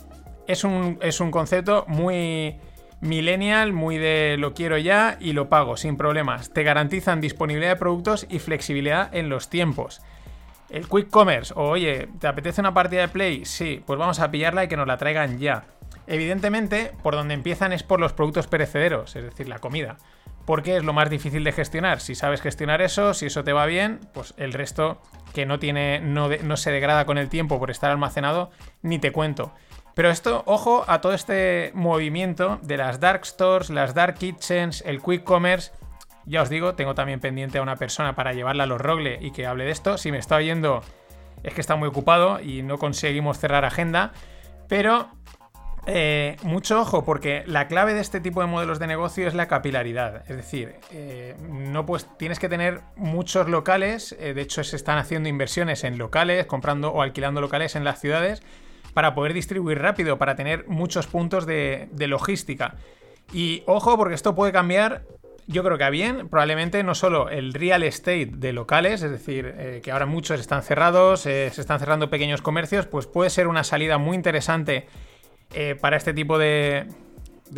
es 0.47 0.63
un, 0.63 0.97
es 1.01 1.19
un 1.19 1.31
concepto 1.31 1.85
muy 1.87 2.55
millennial, 3.01 3.73
muy 3.73 3.97
de 3.97 4.37
lo 4.37 4.53
quiero 4.53 4.77
ya 4.77 5.17
y 5.19 5.33
lo 5.33 5.49
pago 5.49 5.75
sin 5.75 5.97
problemas. 5.97 6.51
Te 6.51 6.63
garantizan 6.63 7.19
disponibilidad 7.19 7.73
de 7.73 7.79
productos 7.79 8.25
y 8.29 8.39
flexibilidad 8.39 9.13
en 9.13 9.27
los 9.29 9.49
tiempos. 9.49 10.01
El 10.69 10.87
Quick 10.87 11.09
Commerce, 11.09 11.53
oye, 11.57 12.07
¿te 12.19 12.27
apetece 12.27 12.61
una 12.61 12.73
partida 12.73 13.01
de 13.01 13.07
Play? 13.09 13.45
Sí, 13.45 13.83
pues 13.85 13.99
vamos 13.99 14.19
a 14.19 14.31
pillarla 14.31 14.63
y 14.63 14.67
que 14.67 14.77
nos 14.77 14.87
la 14.87 14.97
traigan 14.97 15.39
ya. 15.39 15.65
Evidentemente, 16.07 16.91
por 17.03 17.15
donde 17.15 17.33
empiezan 17.33 17.73
es 17.73 17.83
por 17.83 17.99
los 17.99 18.13
productos 18.13 18.47
perecederos, 18.47 19.15
es 19.15 19.23
decir, 19.23 19.47
la 19.49 19.59
comida 19.59 19.97
porque 20.45 20.77
es 20.77 20.83
lo 20.83 20.93
más 20.93 21.09
difícil 21.09 21.43
de 21.43 21.51
gestionar. 21.51 21.99
Si 21.99 22.15
sabes 22.15 22.41
gestionar 22.41 22.81
eso, 22.81 23.13
si 23.13 23.27
eso 23.27 23.43
te 23.43 23.53
va 23.53 23.65
bien, 23.65 23.99
pues 24.13 24.33
el 24.37 24.53
resto 24.53 25.01
que 25.33 25.45
no 25.45 25.59
tiene, 25.59 25.99
no, 25.99 26.57
se 26.57 26.71
degrada 26.71 27.05
con 27.05 27.17
el 27.17 27.29
tiempo 27.29 27.59
por 27.59 27.71
estar 27.71 27.91
almacenado, 27.91 28.51
ni 28.81 28.99
te 28.99 29.11
cuento. 29.11 29.53
Pero 29.95 30.09
esto, 30.09 30.43
ojo 30.45 30.85
a 30.87 31.01
todo 31.01 31.13
este 31.13 31.71
movimiento 31.75 32.59
de 32.63 32.77
las 32.77 32.99
dark 32.99 33.25
stores, 33.25 33.69
las 33.69 33.93
dark 33.93 34.15
kitchens, 34.15 34.83
el 34.85 35.01
quick 35.01 35.23
commerce. 35.23 35.71
Ya 36.25 36.41
os 36.41 36.49
digo, 36.49 36.73
tengo 36.73 36.95
también 36.95 37.19
pendiente 37.19 37.57
a 37.57 37.61
una 37.61 37.75
persona 37.75 38.15
para 38.15 38.33
llevarla 38.33 38.63
a 38.63 38.67
los 38.67 38.81
Rogle 38.81 39.19
y 39.21 39.31
que 39.31 39.45
hable 39.45 39.65
de 39.65 39.71
esto. 39.71 39.97
Si 39.97 40.11
me 40.11 40.17
está 40.17 40.37
oyendo, 40.37 40.81
es 41.43 41.53
que 41.53 41.61
está 41.61 41.75
muy 41.75 41.89
ocupado 41.89 42.39
y 42.39 42.63
no 42.63 42.77
conseguimos 42.77 43.37
cerrar 43.37 43.65
agenda. 43.65 44.13
Pero 44.67 45.09
eh, 45.85 46.37
mucho 46.43 46.79
ojo, 46.79 47.03
porque 47.03 47.43
la 47.45 47.67
clave 47.67 47.93
de 47.93 47.99
este 47.99 48.21
tipo 48.21 48.39
de 48.39 48.47
modelos 48.47 48.79
de 48.79 48.87
negocio 48.87 49.27
es 49.27 49.33
la 49.33 49.47
capilaridad. 49.47 50.23
Es 50.29 50.37
decir, 50.37 50.75
eh, 50.91 51.35
no 51.41 51.85
pues, 51.85 52.07
tienes 52.17 52.39
que 52.39 52.47
tener 52.47 52.81
muchos 52.95 53.49
locales. 53.49 54.15
Eh, 54.19 54.33
de 54.33 54.41
hecho, 54.41 54.63
se 54.63 54.77
están 54.77 54.97
haciendo 54.97 55.27
inversiones 55.27 55.83
en 55.83 55.97
locales, 55.97 56.45
comprando 56.45 56.91
o 56.91 57.01
alquilando 57.01 57.41
locales 57.41 57.75
en 57.75 57.83
las 57.83 57.99
ciudades 57.99 58.41
para 58.93 59.13
poder 59.13 59.33
distribuir 59.33 59.79
rápido, 59.79 60.17
para 60.17 60.35
tener 60.35 60.67
muchos 60.67 61.07
puntos 61.07 61.45
de, 61.45 61.89
logística. 61.97 62.75
Y 63.33 63.63
ojo, 63.65 63.97
porque 63.97 64.15
esto 64.15 64.35
puede 64.35 64.51
cambiar 64.51 65.03
yo 65.45 65.61
creo 65.61 65.77
que 65.77 65.83
a 65.83 65.89
bien, 65.89 66.29
probablemente 66.29 66.81
no 66.83 66.95
solo 66.95 67.27
el 67.27 67.53
real 67.53 67.83
estate 67.83 68.29
de 68.31 68.53
locales, 68.53 69.03
es 69.03 69.11
decir, 69.11 69.81
que 69.83 69.91
ahora 69.91 70.05
muchos 70.05 70.39
están 70.39 70.63
cerrados, 70.63 71.19
se 71.19 71.47
están 71.47 71.79
cerrando 71.79 72.09
pequeños 72.09 72.41
comercios, 72.41 72.85
pues 72.85 73.07
puede 73.07 73.29
ser 73.29 73.49
una 73.49 73.65
salida 73.65 73.97
muy 73.97 74.15
interesante 74.15 74.87
eh, 75.53 75.75
para 75.79 75.97
este 75.97 76.13
tipo 76.13 76.37
de, 76.37 76.87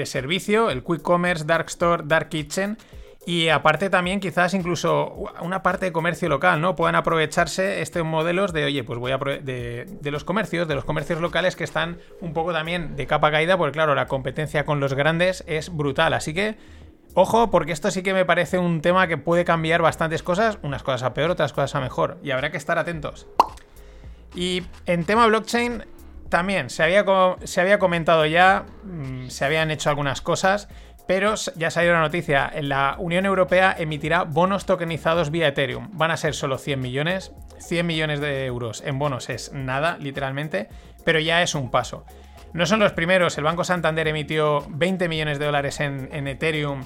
servicio, 0.04 0.70
el 0.70 0.84
Quick 0.84 1.02
Commerce, 1.02 1.46
Dark 1.46 1.68
Store, 1.68 2.04
Dark 2.06 2.30
Kitchen. 2.30 2.78
Y 3.28 3.48
aparte 3.48 3.90
también 3.90 4.20
quizás 4.20 4.54
incluso 4.54 5.32
una 5.42 5.64
parte 5.64 5.86
de 5.86 5.92
comercio 5.92 6.30
local, 6.30 6.62
¿no? 6.62 6.76
Puedan 6.76 6.94
aprovecharse 6.94 7.82
estos 7.82 8.06
modelos 8.06 8.54
de, 8.54 8.66
oye, 8.66 8.84
pues 8.84 9.00
voy 9.00 9.14
a... 9.14 9.18
De, 9.18 9.88
de, 10.00 10.12
los 10.12 10.24
comercios, 10.24 10.68
de 10.68 10.76
los 10.76 10.86
comercios 10.86 11.20
locales 11.20 11.56
que 11.56 11.64
están 11.64 11.98
un 12.22 12.34
poco 12.34 12.54
también 12.54 12.96
de 12.96 13.08
capa 13.08 13.32
caída, 13.32 13.58
porque 13.58 13.72
claro, 13.72 13.96
la 13.96 14.06
competencia 14.06 14.64
con 14.64 14.80
los 14.80 14.94
grandes 14.94 15.44
es 15.48 15.76
brutal. 15.76 16.14
Así 16.14 16.36
que, 16.36 16.56
ojo, 17.16 17.50
porque 17.50 17.72
esto 17.72 17.90
sí 17.90 18.04
que 18.04 18.14
me 18.14 18.26
parece 18.26 18.60
un 18.60 18.82
tema 18.82 19.08
que 19.08 19.18
puede 19.18 19.44
cambiar 19.44 19.82
bastantes 19.82 20.22
cosas, 20.22 20.60
unas 20.62 20.84
cosas 20.84 21.02
a 21.02 21.16
peor, 21.16 21.32
otras 21.32 21.52
cosas 21.52 21.74
a 21.74 21.82
mejor. 21.82 22.20
Y 22.22 22.30
habrá 22.30 22.52
que 22.52 22.58
estar 22.58 22.78
atentos. 22.78 23.28
Y 24.36 24.64
en 24.86 25.06
tema 25.06 25.26
blockchain, 25.28 25.86
también 26.30 26.70
se 26.70 26.84
había, 26.84 27.06
se 27.44 27.62
había 27.62 27.80
comentado 27.80 28.26
ya, 28.26 28.66
mm, 28.84 29.30
se 29.30 29.46
habían 29.46 29.72
hecho 29.72 29.90
algunas 29.90 30.22
cosas, 30.22 30.68
pero 31.08 31.36
ya 31.56 31.70
salió 31.70 31.94
la 31.94 32.00
noticia, 32.00 32.52
la 32.62 32.96
Unión 32.98 33.26
Europea 33.26 33.76
emitirá 33.78 34.24
bonos 34.24 34.66
tokenizados 34.66 35.30
vía 35.30 35.48
Ethereum. 35.48 35.90
Van 35.94 36.12
a 36.12 36.18
ser 36.18 36.34
solo 36.34 36.58
100 36.58 36.80
millones. 36.80 37.32
100 37.60 37.86
millones 37.86 38.20
de 38.20 38.46
euros 38.46 38.82
en 38.86 39.00
bonos 39.00 39.30
es 39.30 39.54
nada, 39.54 39.98
literalmente, 40.00 40.68
pero 41.04 41.20
ya 41.20 41.42
es 41.42 41.56
un 41.56 41.72
paso. 41.72 42.06
No 42.54 42.66
son 42.66 42.80
los 42.80 42.94
primeros, 42.94 43.38
el 43.38 43.44
Banco 43.44 43.64
Santander 43.64 44.08
emitió 44.08 44.66
20 44.70 45.08
millones 45.10 45.40
de 45.40 45.46
dólares 45.46 45.80
en, 45.80 46.28
Ethereum 46.28 46.84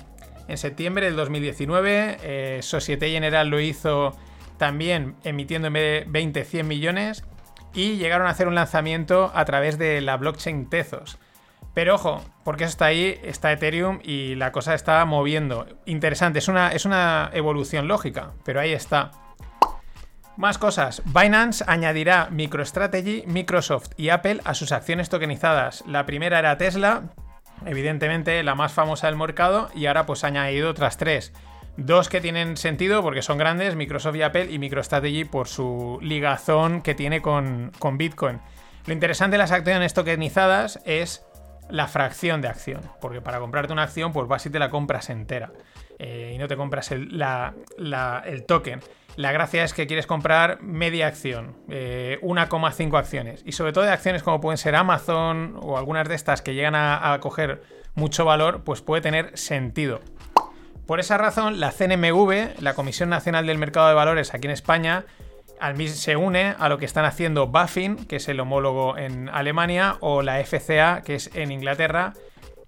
en 0.48 0.58
septiembre 0.58 1.06
del 1.06 1.16
2019, 1.16 2.18
eh, 2.24 2.60
Societe 2.62 3.10
General 3.10 3.48
lo 3.48 3.60
hizo 3.60 4.18
también 4.58 5.16
emitiendo 5.24 5.68
en 5.68 5.74
vez 5.74 6.06
de 6.06 6.12
20, 6.12 6.44
100 6.44 6.68
millones 6.68 7.24
y 7.74 7.98
llegaron 7.98 8.28
a 8.28 8.32
hacer 8.32 8.48
un 8.48 8.56
lanzamiento 8.56 9.32
a 9.34 9.46
través 9.46 9.78
de 9.78 10.02
la 10.02 10.18
blockchain 10.18 10.70
Tezos. 10.70 11.20
Pero 11.74 11.96
ojo, 11.96 12.22
porque 12.44 12.64
eso 12.64 12.72
está 12.72 12.86
ahí, 12.86 13.20
está 13.24 13.52
Ethereum 13.52 14.00
y 14.04 14.36
la 14.36 14.52
cosa 14.52 14.74
está 14.74 15.04
moviendo. 15.06 15.68
Interesante, 15.86 16.40
es 16.40 16.48
una, 16.48 16.72
es 16.72 16.86
una 16.86 17.30
evolución 17.34 17.88
lógica, 17.88 18.32
pero 18.44 18.60
ahí 18.60 18.74
está. 18.74 19.12
Más 20.36 20.58
cosas. 20.58 21.02
Binance 21.06 21.64
añadirá 21.68 22.30
MicroStrategy, 22.32 23.24
Microsoft 23.28 23.90
y 23.98 24.10
Apple 24.10 24.40
a 24.46 24.54
sus 24.54 24.72
acciones 24.72 25.10
tokenizadas. 25.10 25.84
La 25.86 26.06
primera 26.06 26.40
era 26.40 26.58
Tesla, 26.58 27.04
evidentemente 27.66 28.42
la 28.44 28.56
más 28.56 28.72
famosa 28.72 29.08
del 29.08 29.18
mercado, 29.18 29.70
y 29.76 29.86
ahora 29.86 30.06
pues 30.06 30.24
ha 30.24 30.28
añadido 30.28 30.70
otras 30.70 30.98
tres. 30.98 31.34
Dos 31.80 32.10
que 32.10 32.20
tienen 32.20 32.58
sentido 32.58 33.02
porque 33.02 33.22
son 33.22 33.38
grandes, 33.38 33.78
Microsoft 33.78 34.18
y 34.18 34.22
Apple, 34.22 34.52
y 34.52 34.60
MicroStrategy 34.60 35.24
por 35.24 35.48
su 35.48 35.98
ligazón 36.02 36.82
que 36.82 36.94
tiene 36.94 37.22
con, 37.22 37.72
con 37.80 37.98
Bitcoin. 37.98 38.42
Lo 38.86 38.92
interesante 38.92 39.36
de 39.36 39.38
las 39.38 39.54
acciones 39.54 39.94
tokenizadas 39.94 40.82
es 40.84 41.26
la 41.70 41.88
fracción 41.88 42.42
de 42.42 42.50
acción. 42.50 42.82
Porque 43.00 43.22
para 43.22 43.40
comprarte 43.40 43.72
una 43.72 43.84
acción, 43.84 44.12
pues 44.12 44.28
vas 44.28 44.46
y 44.46 44.50
te 44.50 44.60
la 44.60 44.70
compras 44.70 45.10
entera. 45.10 45.54
Eh, 46.00 46.34
y 46.36 46.38
no 46.38 46.50
te 46.50 46.58
compras 46.58 46.92
el, 46.92 47.18
el, 48.26 48.46
token. 48.46 48.82
La 49.16 49.32
gracia 49.32 49.64
es 49.64 49.74
que 49.74 49.88
quieres 49.88 50.06
comprar 50.06 50.62
media 50.62 51.08
acción, 51.08 51.56
1,5 51.70 51.70
eh, 51.70 52.98
acciones. 52.98 53.42
Y 53.46 53.54
sobre 53.54 53.72
todo 53.72 53.86
de 53.86 53.92
acciones 53.92 54.22
como 54.22 54.42
pueden 54.42 54.58
ser 54.58 54.76
Amazon 54.76 55.58
o 55.62 55.78
algunas 55.78 56.10
de 56.10 56.16
estas 56.16 56.42
que 56.42 56.56
llegan 56.56 56.76
a, 56.76 57.14
a 57.14 57.22
coger 57.22 57.62
mucho 57.96 58.26
valor, 58.26 58.66
pues 58.66 58.82
puede 58.82 59.02
tener 59.02 59.38
sentido. 59.38 60.02
Por 60.90 61.00
esa 61.00 61.20
razón, 61.20 61.60
la 61.60 61.72
CNMV, 61.72 62.62
la 62.62 62.74
Comisión 62.74 63.10
Nacional 63.10 63.46
del 63.46 63.60
Mercado 63.60 63.90
de 63.90 63.94
Valores 63.94 64.34
aquí 64.34 64.48
en 64.48 64.52
España, 64.54 65.06
se 65.86 66.16
une 66.16 66.56
a 66.58 66.68
lo 66.68 66.80
que 66.80 66.86
están 66.86 67.06
haciendo 67.06 67.46
Buffin, 67.46 68.08
que 68.08 68.16
es 68.16 68.28
el 68.28 68.40
homólogo 68.40 68.98
en 68.98 69.30
Alemania, 69.30 69.98
o 70.00 70.24
la 70.24 70.44
FCA, 70.44 71.04
que 71.04 71.14
es 71.14 71.30
en 71.36 71.52
Inglaterra, 71.52 72.14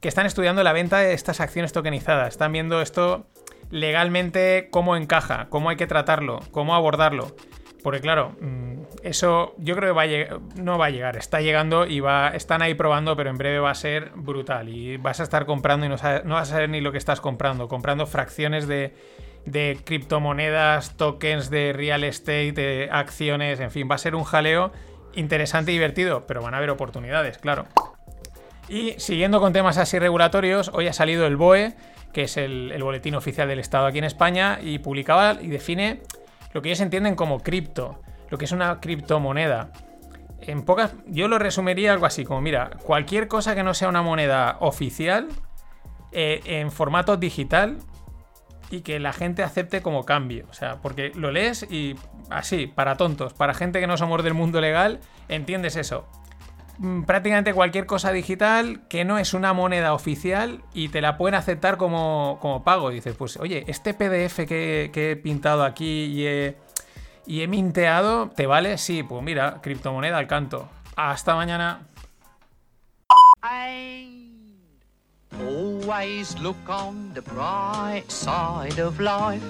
que 0.02 0.08
están 0.08 0.28
estudiando 0.28 0.62
la 0.62 0.72
venta 0.72 1.00
de 1.00 1.14
estas 1.14 1.40
acciones 1.40 1.74
tokenizadas. 1.74 2.28
Están 2.28 2.52
viendo 2.52 2.80
esto 2.84 3.26
legalmente, 3.72 4.68
cómo 4.70 4.96
encaja, 4.96 5.48
cómo 5.50 5.72
hay 5.72 5.76
que 5.78 5.88
tratarlo, 5.88 6.42
cómo 6.52 6.76
abordarlo. 6.76 7.36
Porque 7.82 8.02
claro, 8.02 8.36
mm, 8.40 8.71
eso 9.04 9.56
yo 9.58 9.76
creo 9.76 9.96
que 9.96 10.30
no 10.56 10.78
va 10.78 10.86
a 10.86 10.90
llegar, 10.90 11.18
está 11.18 11.42
llegando 11.42 11.86
y 11.86 12.00
va, 12.00 12.30
están 12.30 12.62
ahí 12.62 12.74
probando, 12.74 13.16
pero 13.16 13.30
en 13.30 13.38
breve 13.38 13.60
va 13.60 13.72
a 13.72 13.76
ser 13.76 14.12
brutal. 14.16 14.70
Y 14.70 14.98
vas 14.98 15.20
a 15.20 15.24
estar 15.24 15.46
comprando 15.46 15.86
y 15.86 15.90
no, 15.90 15.96
no 16.24 16.36
vas 16.36 16.50
a 16.50 16.54
saber 16.54 16.70
ni 16.70 16.82
lo 16.82 16.92
que 16.92 16.98
estás 16.98 17.22
comprando, 17.22 17.68
comprando 17.68 18.06
fracciones 18.06 18.68
de, 18.68 18.94
de 19.46 19.80
criptomonedas, 19.84 20.98
tokens 20.98 21.50
de 21.50 21.74
real 21.74 22.04
estate, 22.04 22.90
acciones, 22.92 23.60
en 23.60 23.72
fin, 23.72 23.88
va 23.90 23.96
a 23.96 24.00
ser 24.00 24.16
un 24.16 24.24
jaleo 24.24 24.72
interesante 25.14 25.72
y 25.72 25.76
divertido, 25.76 26.26
pero 26.28 26.42
van 26.42 26.54
a 26.54 26.58
haber 26.58 26.70
oportunidades, 26.70 27.38
claro. 27.38 27.66
Y 28.70 28.94
siguiendo 28.98 29.40
con 29.40 29.54
temas 29.54 29.78
así 29.78 30.00
regulatorios, 30.00 30.72
hoy 30.74 30.88
ha 30.88 30.94
salido 30.94 31.26
el 31.26 31.36
BOE, 31.36 31.74
que 32.14 32.24
es 32.24 32.38
el, 32.38 32.82
boletín 32.82 33.16
oficial 33.16 33.48
del 33.48 33.60
Estado 33.60 33.86
aquí 33.88 33.98
en 33.98 34.06
España, 34.06 34.60
y 34.62 34.80
publicaba 34.80 35.38
y 35.42 35.48
define 35.48 36.02
lo 36.54 36.62
que 36.62 36.70
ellos 36.70 36.82
entienden 36.82 37.16
como 37.16 37.40
cripto, 37.40 38.00
lo 38.32 38.38
que 38.38 38.46
es 38.46 38.52
una 38.52 38.80
criptomoneda. 38.80 39.72
En 40.42 40.64
pocas, 40.64 40.96
yo 41.06 41.28
lo 41.28 41.38
resumiría 41.38 41.94
algo 41.94 42.08
así 42.08 42.26
como, 42.26 42.42
mira, 42.42 42.72
cualquier 42.84 43.28
cosa 43.28 43.54
que 43.54 43.62
no 43.62 43.76
sea 43.76 43.90
una 43.90 44.02
moneda 44.02 44.58
oficial, 44.62 45.28
eh, 46.12 46.42
en 46.46 46.72
formato 46.72 47.18
digital, 47.18 47.78
y 48.72 48.82
que 48.82 49.00
la 49.00 49.14
gente 49.14 49.44
acepte 49.44 49.82
como 49.82 50.06
cambio. 50.06 50.48
O 50.50 50.54
sea, 50.54 50.78
porque 50.82 51.12
lo 51.14 51.32
lees 51.32 51.68
y 51.70 51.96
así, 52.30 52.68
para 52.68 52.96
tontos, 52.96 53.34
para 53.34 53.54
gente 53.54 53.80
que 53.80 53.88
no 53.88 53.98
somos 53.98 54.24
del 54.24 54.34
mundo 54.34 54.62
legal, 54.62 55.00
entiendes 55.28 55.76
eso. 55.76 56.08
Mm, 56.78 57.04
prácticamente 57.04 57.54
cualquier 57.54 57.86
cosa 57.86 58.12
digital 58.12 58.88
que 58.88 59.06
no 59.06 59.20
es 59.20 59.34
una 59.34 59.54
moneda 59.54 59.94
oficial 59.94 60.64
y 60.74 60.90
te 60.90 61.02
la 61.02 61.18
pueden 61.18 61.36
aceptar 61.36 61.78
como, 61.78 62.40
como 62.42 62.64
pago. 62.64 62.92
Y 62.92 62.96
dices, 62.96 63.16
pues 63.16 63.38
oye, 63.38 63.66
este 63.68 63.94
PDF 63.94 64.48
que, 64.48 64.90
he 64.94 65.16
pintado 65.18 65.64
aquí 65.64 66.06
y 66.06 66.26
he, 66.26 66.58
y 67.26 67.42
he 67.42 67.48
minteado, 67.48 68.30
¿te 68.30 68.48
vale? 68.48 68.78
Sí, 68.78 69.04
pues 69.04 69.24
mira, 69.24 69.62
criptomoneda 69.62 70.18
al 70.18 70.28
canto. 70.28 70.70
Hasta 70.96 71.36
mañana. 71.36 71.88
Always 75.40 76.38
look 76.40 76.58
on 76.70 77.14
the 77.14 77.22
bright 77.22 78.10
side 78.10 78.80
of 78.80 79.00
life. 79.00 79.44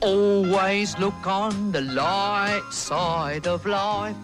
Always 0.00 0.98
look 0.98 1.26
on 1.26 1.72
the 1.72 1.80
light 1.80 2.62
side 2.70 3.46
of 3.46 3.66
life. 3.66 4.16